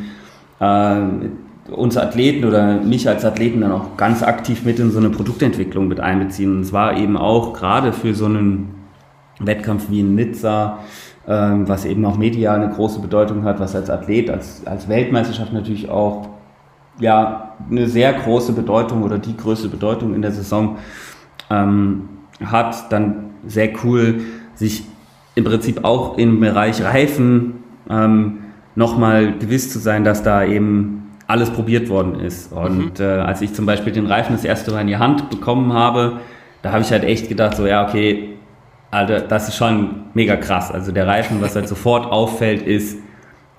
[0.59, 1.01] äh,
[1.71, 5.87] uns Athleten oder mich als Athleten dann auch ganz aktiv mit in so eine Produktentwicklung
[5.87, 6.57] mit einbeziehen.
[6.57, 8.75] Und es war eben auch gerade für so einen
[9.39, 10.79] Wettkampf wie in Nizza
[11.27, 15.53] ähm, was eben auch medial eine große Bedeutung hat, was als Athlet, als, als Weltmeisterschaft
[15.53, 16.29] natürlich auch
[16.99, 20.77] ja eine sehr große Bedeutung oder die größte Bedeutung in der Saison
[21.49, 22.09] ähm,
[22.43, 24.21] hat, dann sehr cool,
[24.55, 24.83] sich
[25.35, 28.39] im Prinzip auch im Bereich Reifen ähm,
[28.75, 32.51] nochmal gewiss zu sein, dass da eben alles probiert worden ist.
[32.51, 33.05] Und mhm.
[33.05, 36.19] äh, als ich zum Beispiel den Reifen das erste Mal in die Hand bekommen habe,
[36.61, 38.37] da habe ich halt echt gedacht, so ja, okay,
[38.91, 40.69] Alter, das ist schon mega krass.
[40.69, 42.99] Also der Reifen, was halt sofort auffällt, ist,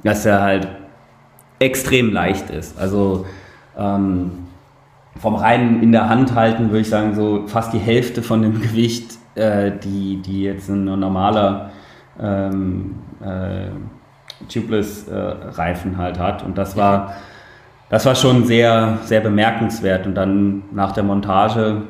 [0.04, 0.68] dass er halt
[1.58, 2.78] extrem leicht ist.
[2.78, 3.24] Also
[3.78, 4.46] ähm,
[5.18, 8.60] vom reinen in der Hand halten würde ich sagen, so fast die Hälfte von dem
[8.60, 11.70] Gewicht, äh, die, die jetzt ein normaler
[12.20, 13.68] ähm, äh,
[14.52, 16.42] Tubeless-Reifen äh, halt hat.
[16.42, 17.14] Und das war,
[17.88, 20.06] das war schon sehr, sehr bemerkenswert.
[20.06, 21.82] Und dann nach der Montage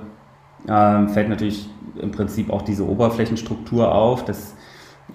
[0.69, 1.69] äh, fällt natürlich
[2.03, 4.25] im Prinzip auch diese Oberflächenstruktur auf.
[4.25, 4.55] Das,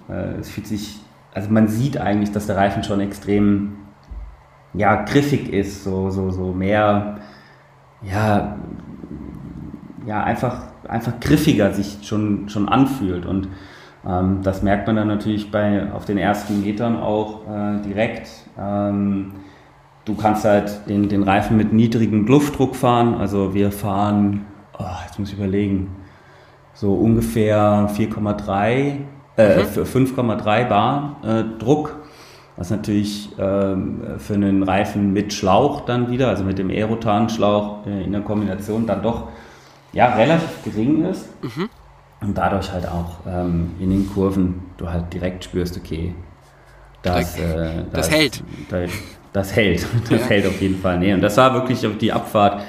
[0.08, 1.00] äh, fühlt sich,
[1.34, 3.76] also man sieht eigentlich, dass der Reifen schon extrem
[4.74, 7.18] ja, griffig ist, so, so, so mehr,
[8.02, 8.56] ja,
[10.06, 13.26] ja, einfach, einfach griffiger sich schon, schon anfühlt.
[13.26, 13.48] Und
[14.06, 18.28] ähm, das merkt man dann natürlich bei, auf den ersten Metern auch äh, direkt.
[18.58, 19.32] Ähm,
[20.04, 23.14] du kannst halt den, den Reifen mit niedrigem Luftdruck fahren.
[23.14, 24.46] Also wir fahren,
[24.78, 25.90] oh, jetzt muss ich überlegen,
[26.78, 28.98] so ungefähr 4,3,
[29.36, 29.82] äh, mhm.
[29.82, 31.96] 5,3 Bar äh, Druck.
[32.56, 38.04] Was natürlich ähm, für einen Reifen mit Schlauch dann wieder, also mit dem Aerotan-Schlauch äh,
[38.04, 39.28] in der Kombination dann doch
[39.92, 41.28] ja, relativ gering ist.
[41.42, 41.68] Mhm.
[42.20, 46.14] Und dadurch halt auch ähm, in den Kurven du halt direkt spürst, okay,
[47.02, 48.44] das, äh, das, das hält.
[48.68, 48.90] Das,
[49.32, 49.86] das hält.
[50.10, 50.26] Das ja.
[50.26, 50.98] hält auf jeden Fall.
[50.98, 52.62] Nee, und das war wirklich auf die Abfahrt,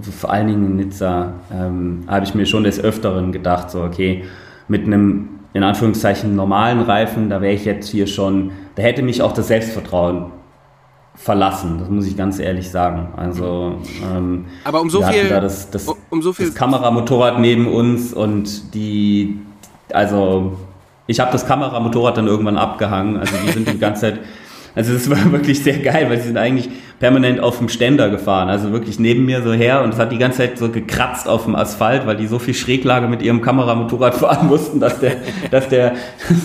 [0.00, 4.24] vor allen Dingen in Nizza, ähm, habe ich mir schon des Öfteren gedacht, so, okay,
[4.68, 9.22] mit einem in Anführungszeichen normalen Reifen, da wäre ich jetzt hier schon, da hätte mich
[9.22, 10.26] auch das Selbstvertrauen
[11.14, 13.08] verlassen, das muss ich ganz ehrlich sagen.
[13.16, 13.78] Also,
[14.14, 18.12] ähm, aber um so viel, da das, das, um so viel das Kameramotorrad neben uns
[18.12, 19.38] und die,
[19.94, 20.58] also
[21.06, 23.16] ich habe das Kameramotorrad dann irgendwann abgehangen.
[23.16, 24.20] Also die sind die ganze Zeit
[24.76, 26.68] also das war wirklich sehr geil, weil sie sind eigentlich
[27.00, 28.50] permanent auf dem Ständer gefahren.
[28.50, 31.44] Also wirklich neben mir so her und es hat die ganze Zeit so gekratzt auf
[31.44, 35.16] dem Asphalt, weil die so viel Schräglage mit ihrem Kameramotorrad fahren mussten, dass der,
[35.50, 35.96] dass der,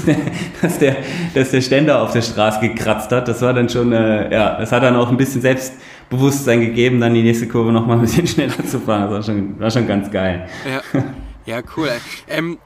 [0.61, 0.95] dass der,
[1.35, 3.27] dass der Ständer auf der Straße gekratzt hat.
[3.27, 7.13] Das war dann schon, äh, ja, das hat dann auch ein bisschen Selbstbewusstsein gegeben, dann
[7.13, 9.03] die nächste Kurve nochmal ein bisschen schneller zu fahren.
[9.03, 10.47] Das war schon, war schon ganz geil.
[10.65, 11.03] Ja,
[11.45, 11.89] ja cool.
[12.29, 12.59] Ähm,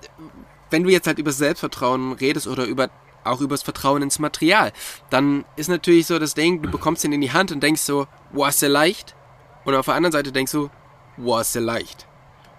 [0.69, 2.89] wenn du jetzt halt über Selbstvertrauen redest oder über
[3.25, 4.71] auch übers Vertrauen ins Material.
[5.09, 8.07] Dann ist natürlich so das Ding, du bekommst ihn in die Hand und denkst so,
[8.31, 9.15] wow, ist leicht?
[9.65, 10.69] Und auf der anderen Seite denkst du,
[11.17, 12.07] wow, ist leicht?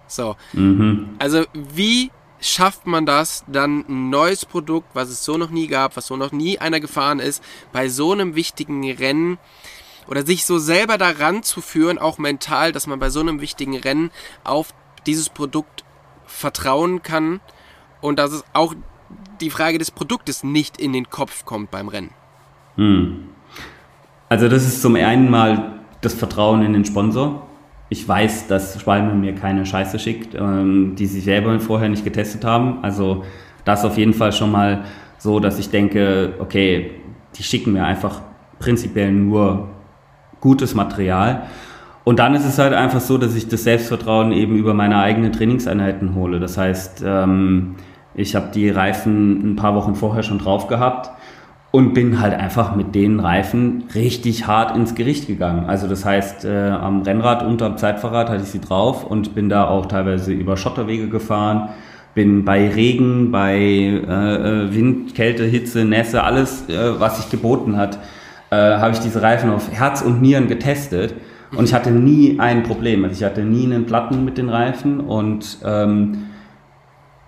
[0.07, 0.35] So.
[0.53, 1.15] Mhm.
[1.19, 5.97] Also, wie schafft man das, dann ein neues Produkt, was es so noch nie gab,
[5.97, 9.39] was so noch nie einer gefahren ist, bei so einem wichtigen Rennen
[10.07, 13.75] oder sich so selber daran zu führen, auch mental, dass man bei so einem wichtigen
[13.75, 14.11] Rennen
[14.43, 14.73] auf
[15.05, 15.83] dieses Produkt
[16.25, 17.41] vertrauen kann
[18.01, 18.75] und dass es auch
[19.41, 22.11] die Frage des Produktes nicht in den Kopf kommt beim Rennen.
[22.75, 23.29] Hm.
[24.29, 27.47] Also das ist zum einen mal das Vertrauen in den Sponsor.
[27.89, 32.43] Ich weiß, dass Schwalbe mir keine Scheiße schickt, ähm, die sie selber vorher nicht getestet
[32.43, 32.83] haben.
[32.83, 33.23] Also
[33.63, 34.83] das auf jeden Fall schon mal
[35.17, 36.91] so, dass ich denke, okay,
[37.35, 38.21] die schicken mir einfach
[38.59, 39.69] prinzipiell nur
[40.41, 41.47] gutes Material.
[42.03, 45.33] Und dann ist es halt einfach so, dass ich das Selbstvertrauen eben über meine eigenen
[45.33, 46.39] Trainingseinheiten hole.
[46.39, 47.75] Das heißt, ähm,
[48.17, 51.11] ich habe die Reifen ein paar Wochen vorher schon drauf gehabt
[51.71, 55.65] und bin halt einfach mit den Reifen richtig hart ins Gericht gegangen.
[55.67, 59.47] Also das heißt, äh, am Rennrad und am Zeitfahrrad hatte ich sie drauf und bin
[59.47, 61.69] da auch teilweise über Schotterwege gefahren,
[62.15, 67.77] bin bei Regen, bei äh, äh Wind, Kälte, Hitze, Nässe, alles, äh, was sich geboten
[67.77, 67.99] hat,
[68.49, 71.13] äh, habe ich diese Reifen auf Herz und Nieren getestet.
[71.55, 73.03] Und ich hatte nie ein Problem.
[73.03, 76.23] Also ich hatte nie einen Platten mit den Reifen und ähm,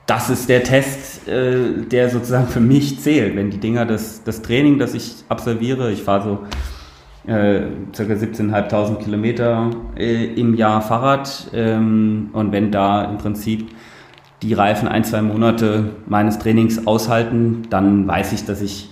[0.10, 3.36] das ist der Test, äh, der sozusagen für mich zählt.
[3.36, 7.62] Wenn die Dinger, das, das Training, das ich absolviere, ich fahre so äh,
[7.95, 8.03] ca.
[8.03, 13.70] 17.500 Kilometer äh, im Jahr Fahrrad ähm, und wenn da im Prinzip
[14.41, 18.89] die Reifen ein, zwei Monate meines Trainings aushalten, dann weiß ich, dass ich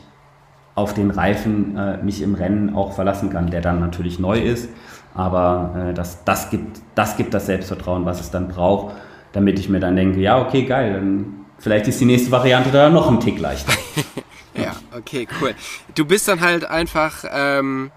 [0.76, 4.70] auf den Reifen äh, mich im Rennen auch verlassen kann, der dann natürlich neu ist.
[5.16, 8.94] Aber äh, das, das, gibt, das gibt das Selbstvertrauen, was es dann braucht
[9.34, 12.90] damit ich mir dann denke, ja, okay, geil, dann vielleicht ist die nächste Variante da
[12.90, 13.74] noch ein Tick leichter.
[14.56, 15.56] ja, okay, cool.
[15.96, 17.92] Du bist dann halt einfach, ähm,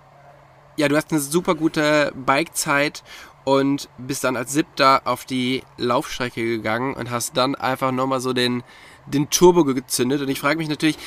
[0.77, 3.03] ja, du hast eine super gute Bikezeit
[3.45, 8.33] und bist dann als Siebter auf die Laufstrecke gegangen und hast dann einfach nochmal so
[8.33, 8.63] den,
[9.07, 10.21] den Turbo gezündet.
[10.21, 10.99] Und ich frage mich natürlich,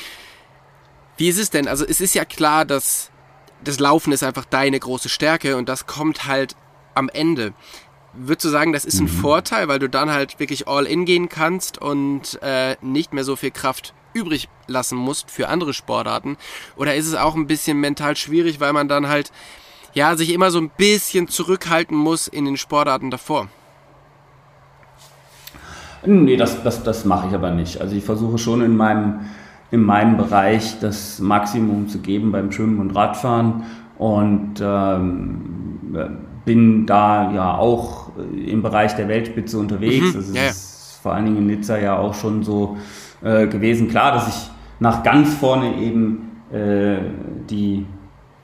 [1.17, 1.67] wie ist es denn?
[1.67, 3.11] Also es ist ja klar, dass
[3.63, 6.55] das Laufen ist einfach deine große Stärke und das kommt halt
[6.95, 7.53] am Ende.
[8.15, 9.21] Würdest du sagen, das ist ein mhm.
[9.21, 13.35] Vorteil, weil du dann halt wirklich all in gehen kannst und äh, nicht mehr so
[13.35, 16.37] viel Kraft übrig lassen musst für andere Sportarten?
[16.75, 19.31] Oder ist es auch ein bisschen mental schwierig, weil man dann halt
[19.93, 23.47] ja sich immer so ein bisschen zurückhalten muss in den Sportarten davor?
[26.05, 27.79] Nee, das, das, das mache ich aber nicht.
[27.79, 29.21] Also ich versuche schon in meinem,
[29.71, 33.63] in meinem Bereich das Maximum zu geben beim Schwimmen und Radfahren
[33.97, 40.13] und ähm, bin da ja auch im Bereich der Weltspitze unterwegs.
[40.13, 42.77] Mhm, das ja, ist vor allen Dingen in Nizza ja auch schon so
[43.21, 43.89] äh, gewesen.
[43.89, 46.97] Klar, dass ich nach ganz vorne eben äh,
[47.49, 47.85] die,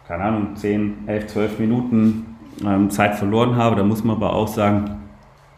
[0.08, 3.76] keine Ahnung, 10, 11, 12 Minuten ähm, Zeit verloren habe.
[3.76, 5.02] Da muss man aber auch sagen,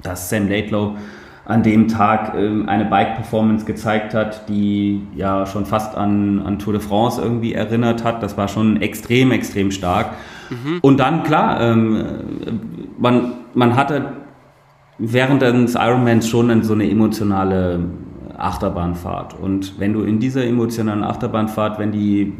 [0.01, 0.95] dass Sam Laidlow
[1.45, 6.73] an dem Tag ähm, eine Bike-Performance gezeigt hat, die ja schon fast an, an Tour
[6.73, 8.21] de France irgendwie erinnert hat.
[8.23, 10.11] Das war schon extrem, extrem stark.
[10.51, 10.79] Mhm.
[10.81, 12.03] Und dann, klar, ähm,
[12.99, 14.13] man, man hatte
[14.99, 17.79] während des Ironmans schon so eine emotionale
[18.37, 19.39] Achterbahnfahrt.
[19.39, 22.33] Und wenn du in dieser emotionalen Achterbahnfahrt, wenn die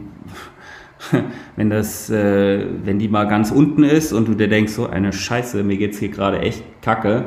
[1.55, 5.13] wenn das, äh, wenn die mal ganz unten ist und du dir denkst, so eine
[5.13, 7.25] Scheiße, mir geht's hier gerade echt kacke,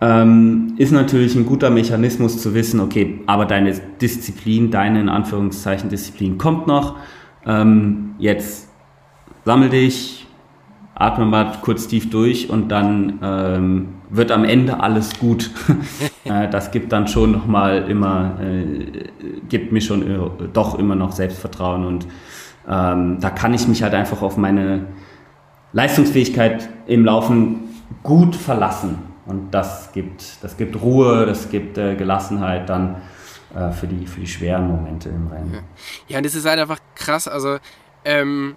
[0.00, 5.88] ähm, ist natürlich ein guter Mechanismus zu wissen, okay, aber deine Disziplin, deine in Anführungszeichen
[5.88, 6.96] Disziplin kommt noch.
[7.46, 8.68] Ähm, jetzt
[9.44, 10.26] sammel dich,
[10.94, 15.50] atme mal kurz tief durch und dann ähm, wird am Ende alles gut.
[16.24, 19.08] äh, das gibt dann schon nochmal immer, äh,
[19.48, 22.06] gibt mir schon äh, doch immer noch Selbstvertrauen und
[22.68, 24.86] ähm, da kann ich mich halt einfach auf meine
[25.72, 27.60] Leistungsfähigkeit im Laufen
[28.02, 28.98] gut verlassen.
[29.26, 32.96] Und das gibt, das gibt Ruhe, das gibt äh, Gelassenheit dann
[33.54, 35.58] äh, für, die, für die schweren Momente im Rennen.
[36.08, 37.28] Ja, und das ist halt einfach krass.
[37.28, 37.58] Also,
[38.04, 38.56] ähm,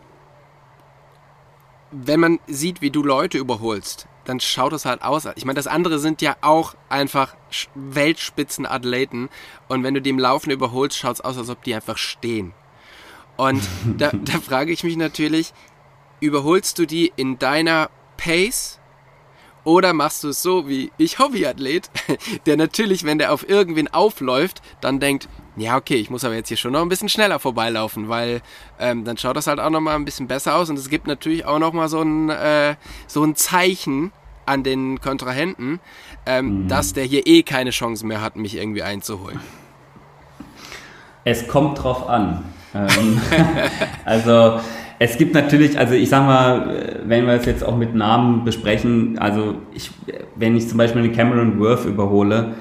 [2.03, 5.27] wenn man sieht, wie du Leute überholst, dann schaut es halt aus.
[5.35, 7.35] Ich meine, das andere sind ja auch einfach
[7.75, 9.29] Weltspitzenathleten.
[9.67, 12.53] Und wenn du die im Laufen überholst, schaut es aus, als ob die einfach stehen.
[13.37, 13.61] Und
[13.97, 15.53] da, da frage ich mich natürlich,
[16.19, 18.79] überholst du die in deiner Pace
[19.63, 21.89] oder machst du es so wie ich Hobbyathlet,
[22.45, 26.47] der natürlich, wenn der auf irgendwen aufläuft, dann denkt, ja, okay, ich muss aber jetzt
[26.47, 28.41] hier schon noch ein bisschen schneller vorbeilaufen, weil
[28.79, 31.45] ähm, dann schaut das halt auch nochmal ein bisschen besser aus und es gibt natürlich
[31.45, 32.75] auch nochmal so ein, äh,
[33.07, 34.11] so ein Zeichen
[34.45, 35.79] an den Kontrahenten,
[36.25, 36.67] ähm, mhm.
[36.67, 39.39] dass der hier eh keine Chance mehr hat, mich irgendwie einzuholen.
[41.23, 42.43] Es kommt drauf an.
[42.73, 43.21] Ähm,
[44.05, 44.59] also
[44.99, 49.17] es gibt natürlich, also ich sag mal, wenn wir es jetzt auch mit Namen besprechen,
[49.19, 49.91] also ich,
[50.35, 52.55] wenn ich zum Beispiel eine Cameron Worth überhole,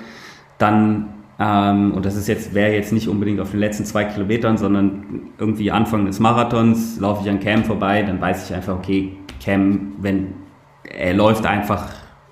[0.59, 5.31] dann, ähm, und das jetzt, wäre jetzt nicht unbedingt auf den letzten zwei Kilometern, sondern
[5.39, 9.95] irgendwie Anfang des Marathons, laufe ich an Cam vorbei, dann weiß ich einfach, okay, Cam,
[10.01, 10.35] wenn
[10.85, 11.91] er läuft einfach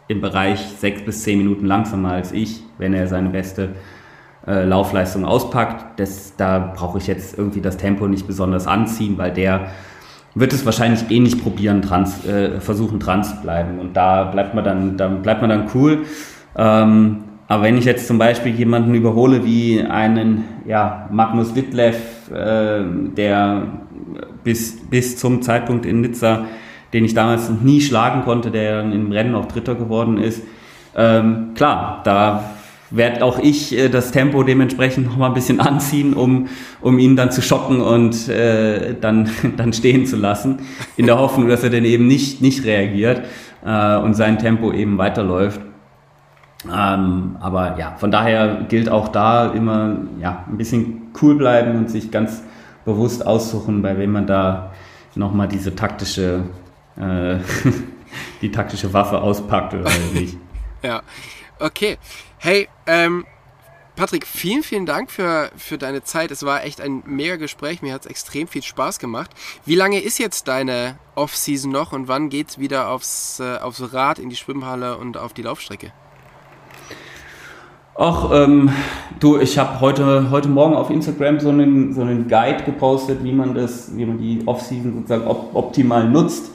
[0.08, 3.70] im Bereich sechs bis zehn Minuten langsamer als ich, wenn er seine beste
[4.46, 5.98] äh, Laufleistung auspackt.
[5.98, 9.68] Das, da brauche ich jetzt irgendwie das Tempo nicht besonders anziehen, weil der
[10.34, 13.78] wird es wahrscheinlich eh nicht probieren, dran, äh, versuchen dran zu bleiben.
[13.78, 16.04] Und da bleibt man dann, da bleibt man dann cool.
[16.56, 22.80] Ähm, aber wenn ich jetzt zum Beispiel jemanden überhole wie einen ja, Magnus Wittleff, äh,
[23.14, 23.66] der
[24.42, 26.46] bis, bis zum Zeitpunkt in Nizza,
[26.94, 30.42] den ich damals nie schlagen konnte, der im Rennen auch Dritter geworden ist,
[30.96, 32.52] ähm, klar, da
[32.90, 36.48] werde auch ich äh, das Tempo dementsprechend noch mal ein bisschen anziehen, um,
[36.80, 39.28] um ihn dann zu schocken und äh, dann,
[39.58, 40.60] dann stehen zu lassen,
[40.96, 43.26] in der Hoffnung, dass er dann eben nicht, nicht reagiert
[43.62, 45.60] äh, und sein Tempo eben weiterläuft.
[46.70, 51.90] Ähm, aber ja, von daher gilt auch da immer ja, ein bisschen cool bleiben und
[51.90, 52.42] sich ganz
[52.84, 54.72] bewusst aussuchen, bei wem man da
[55.14, 56.44] nochmal diese taktische,
[56.96, 57.38] äh,
[58.42, 60.36] die taktische Waffe auspackt oder nicht.
[60.82, 61.02] ja,
[61.58, 61.98] okay.
[62.38, 63.24] Hey, ähm,
[63.94, 66.30] Patrick, vielen, vielen Dank für, für deine Zeit.
[66.30, 67.82] Es war echt ein mega Gespräch.
[67.82, 69.30] Mir hat es extrem viel Spaß gemacht.
[69.66, 73.92] Wie lange ist jetzt deine Off-Season noch und wann geht es wieder aufs, äh, aufs
[73.92, 75.92] Rad, in die Schwimmhalle und auf die Laufstrecke?
[78.04, 78.68] Ach, ähm,
[79.20, 83.32] du, ich habe heute, heute Morgen auf Instagram so einen, so einen Guide gepostet, wie
[83.32, 86.50] man das, wie man die Off-Season sozusagen op optimal nutzt.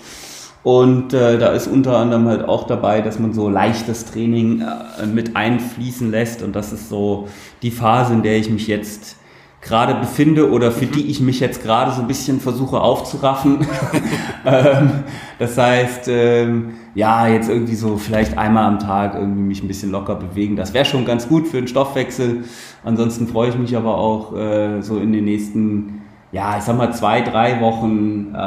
[0.63, 5.05] Und äh, da ist unter anderem halt auch dabei, dass man so leichtes Training äh,
[5.05, 6.43] mit einfließen lässt.
[6.43, 7.29] Und das ist so
[7.61, 9.15] die Phase, in der ich mich jetzt
[9.67, 13.59] gerade befinde oder für die ich mich jetzt gerade so ein bisschen versuche aufzuraffen.
[14.45, 14.91] ähm,
[15.39, 19.91] das heißt, ähm, ja, jetzt irgendwie so vielleicht einmal am Tag irgendwie mich ein bisschen
[19.91, 20.55] locker bewegen.
[20.55, 22.45] Das wäre schon ganz gut für den Stoffwechsel.
[22.83, 26.01] Ansonsten freue ich mich aber auch äh, so in den nächsten
[26.31, 28.37] ja, ich sag mal zwei, drei Wochen äh,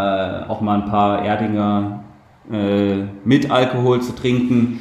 [0.48, 2.04] auch mal ein paar Erdinger
[2.52, 4.80] äh, mit Alkohol zu trinken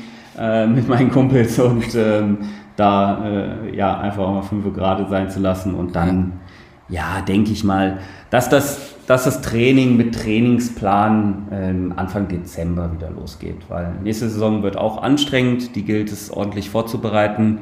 [0.74, 2.38] mit meinen Kumpels und ähm,
[2.80, 6.40] da äh, ja einfach mal fünf Grad sein zu lassen und dann
[6.88, 8.00] ja denke ich mal,
[8.30, 14.64] dass das, dass das Training mit Trainingsplan ähm, Anfang Dezember wieder losgeht, weil nächste Saison
[14.64, 17.60] wird auch anstrengend, die gilt es ordentlich vorzubereiten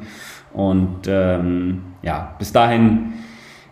[0.52, 3.14] und ähm, ja bis dahin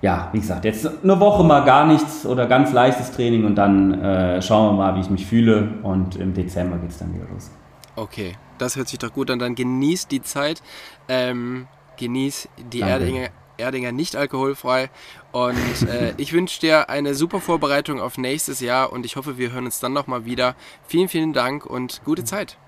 [0.02, 3.94] ja, wie gesagt, jetzt eine Woche mal gar nichts oder ganz leichtes Training und dann
[4.02, 7.24] äh, schauen wir mal, wie ich mich fühle und im Dezember geht es dann wieder
[7.32, 7.50] los.
[7.96, 9.38] Okay, das hört sich doch gut an.
[9.38, 10.62] Dann genießt die Zeit,
[11.08, 14.90] ähm, genieß die Erdinger, Erdinger nicht alkoholfrei
[15.32, 19.52] und äh, ich wünsche dir eine super Vorbereitung auf nächstes Jahr und ich hoffe, wir
[19.52, 20.54] hören uns dann nochmal wieder.
[20.86, 22.58] Vielen, vielen Dank und gute Zeit.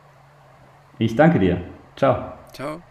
[0.99, 1.61] Ich danke dir.
[1.97, 2.32] Ciao.
[2.53, 2.82] Ciao.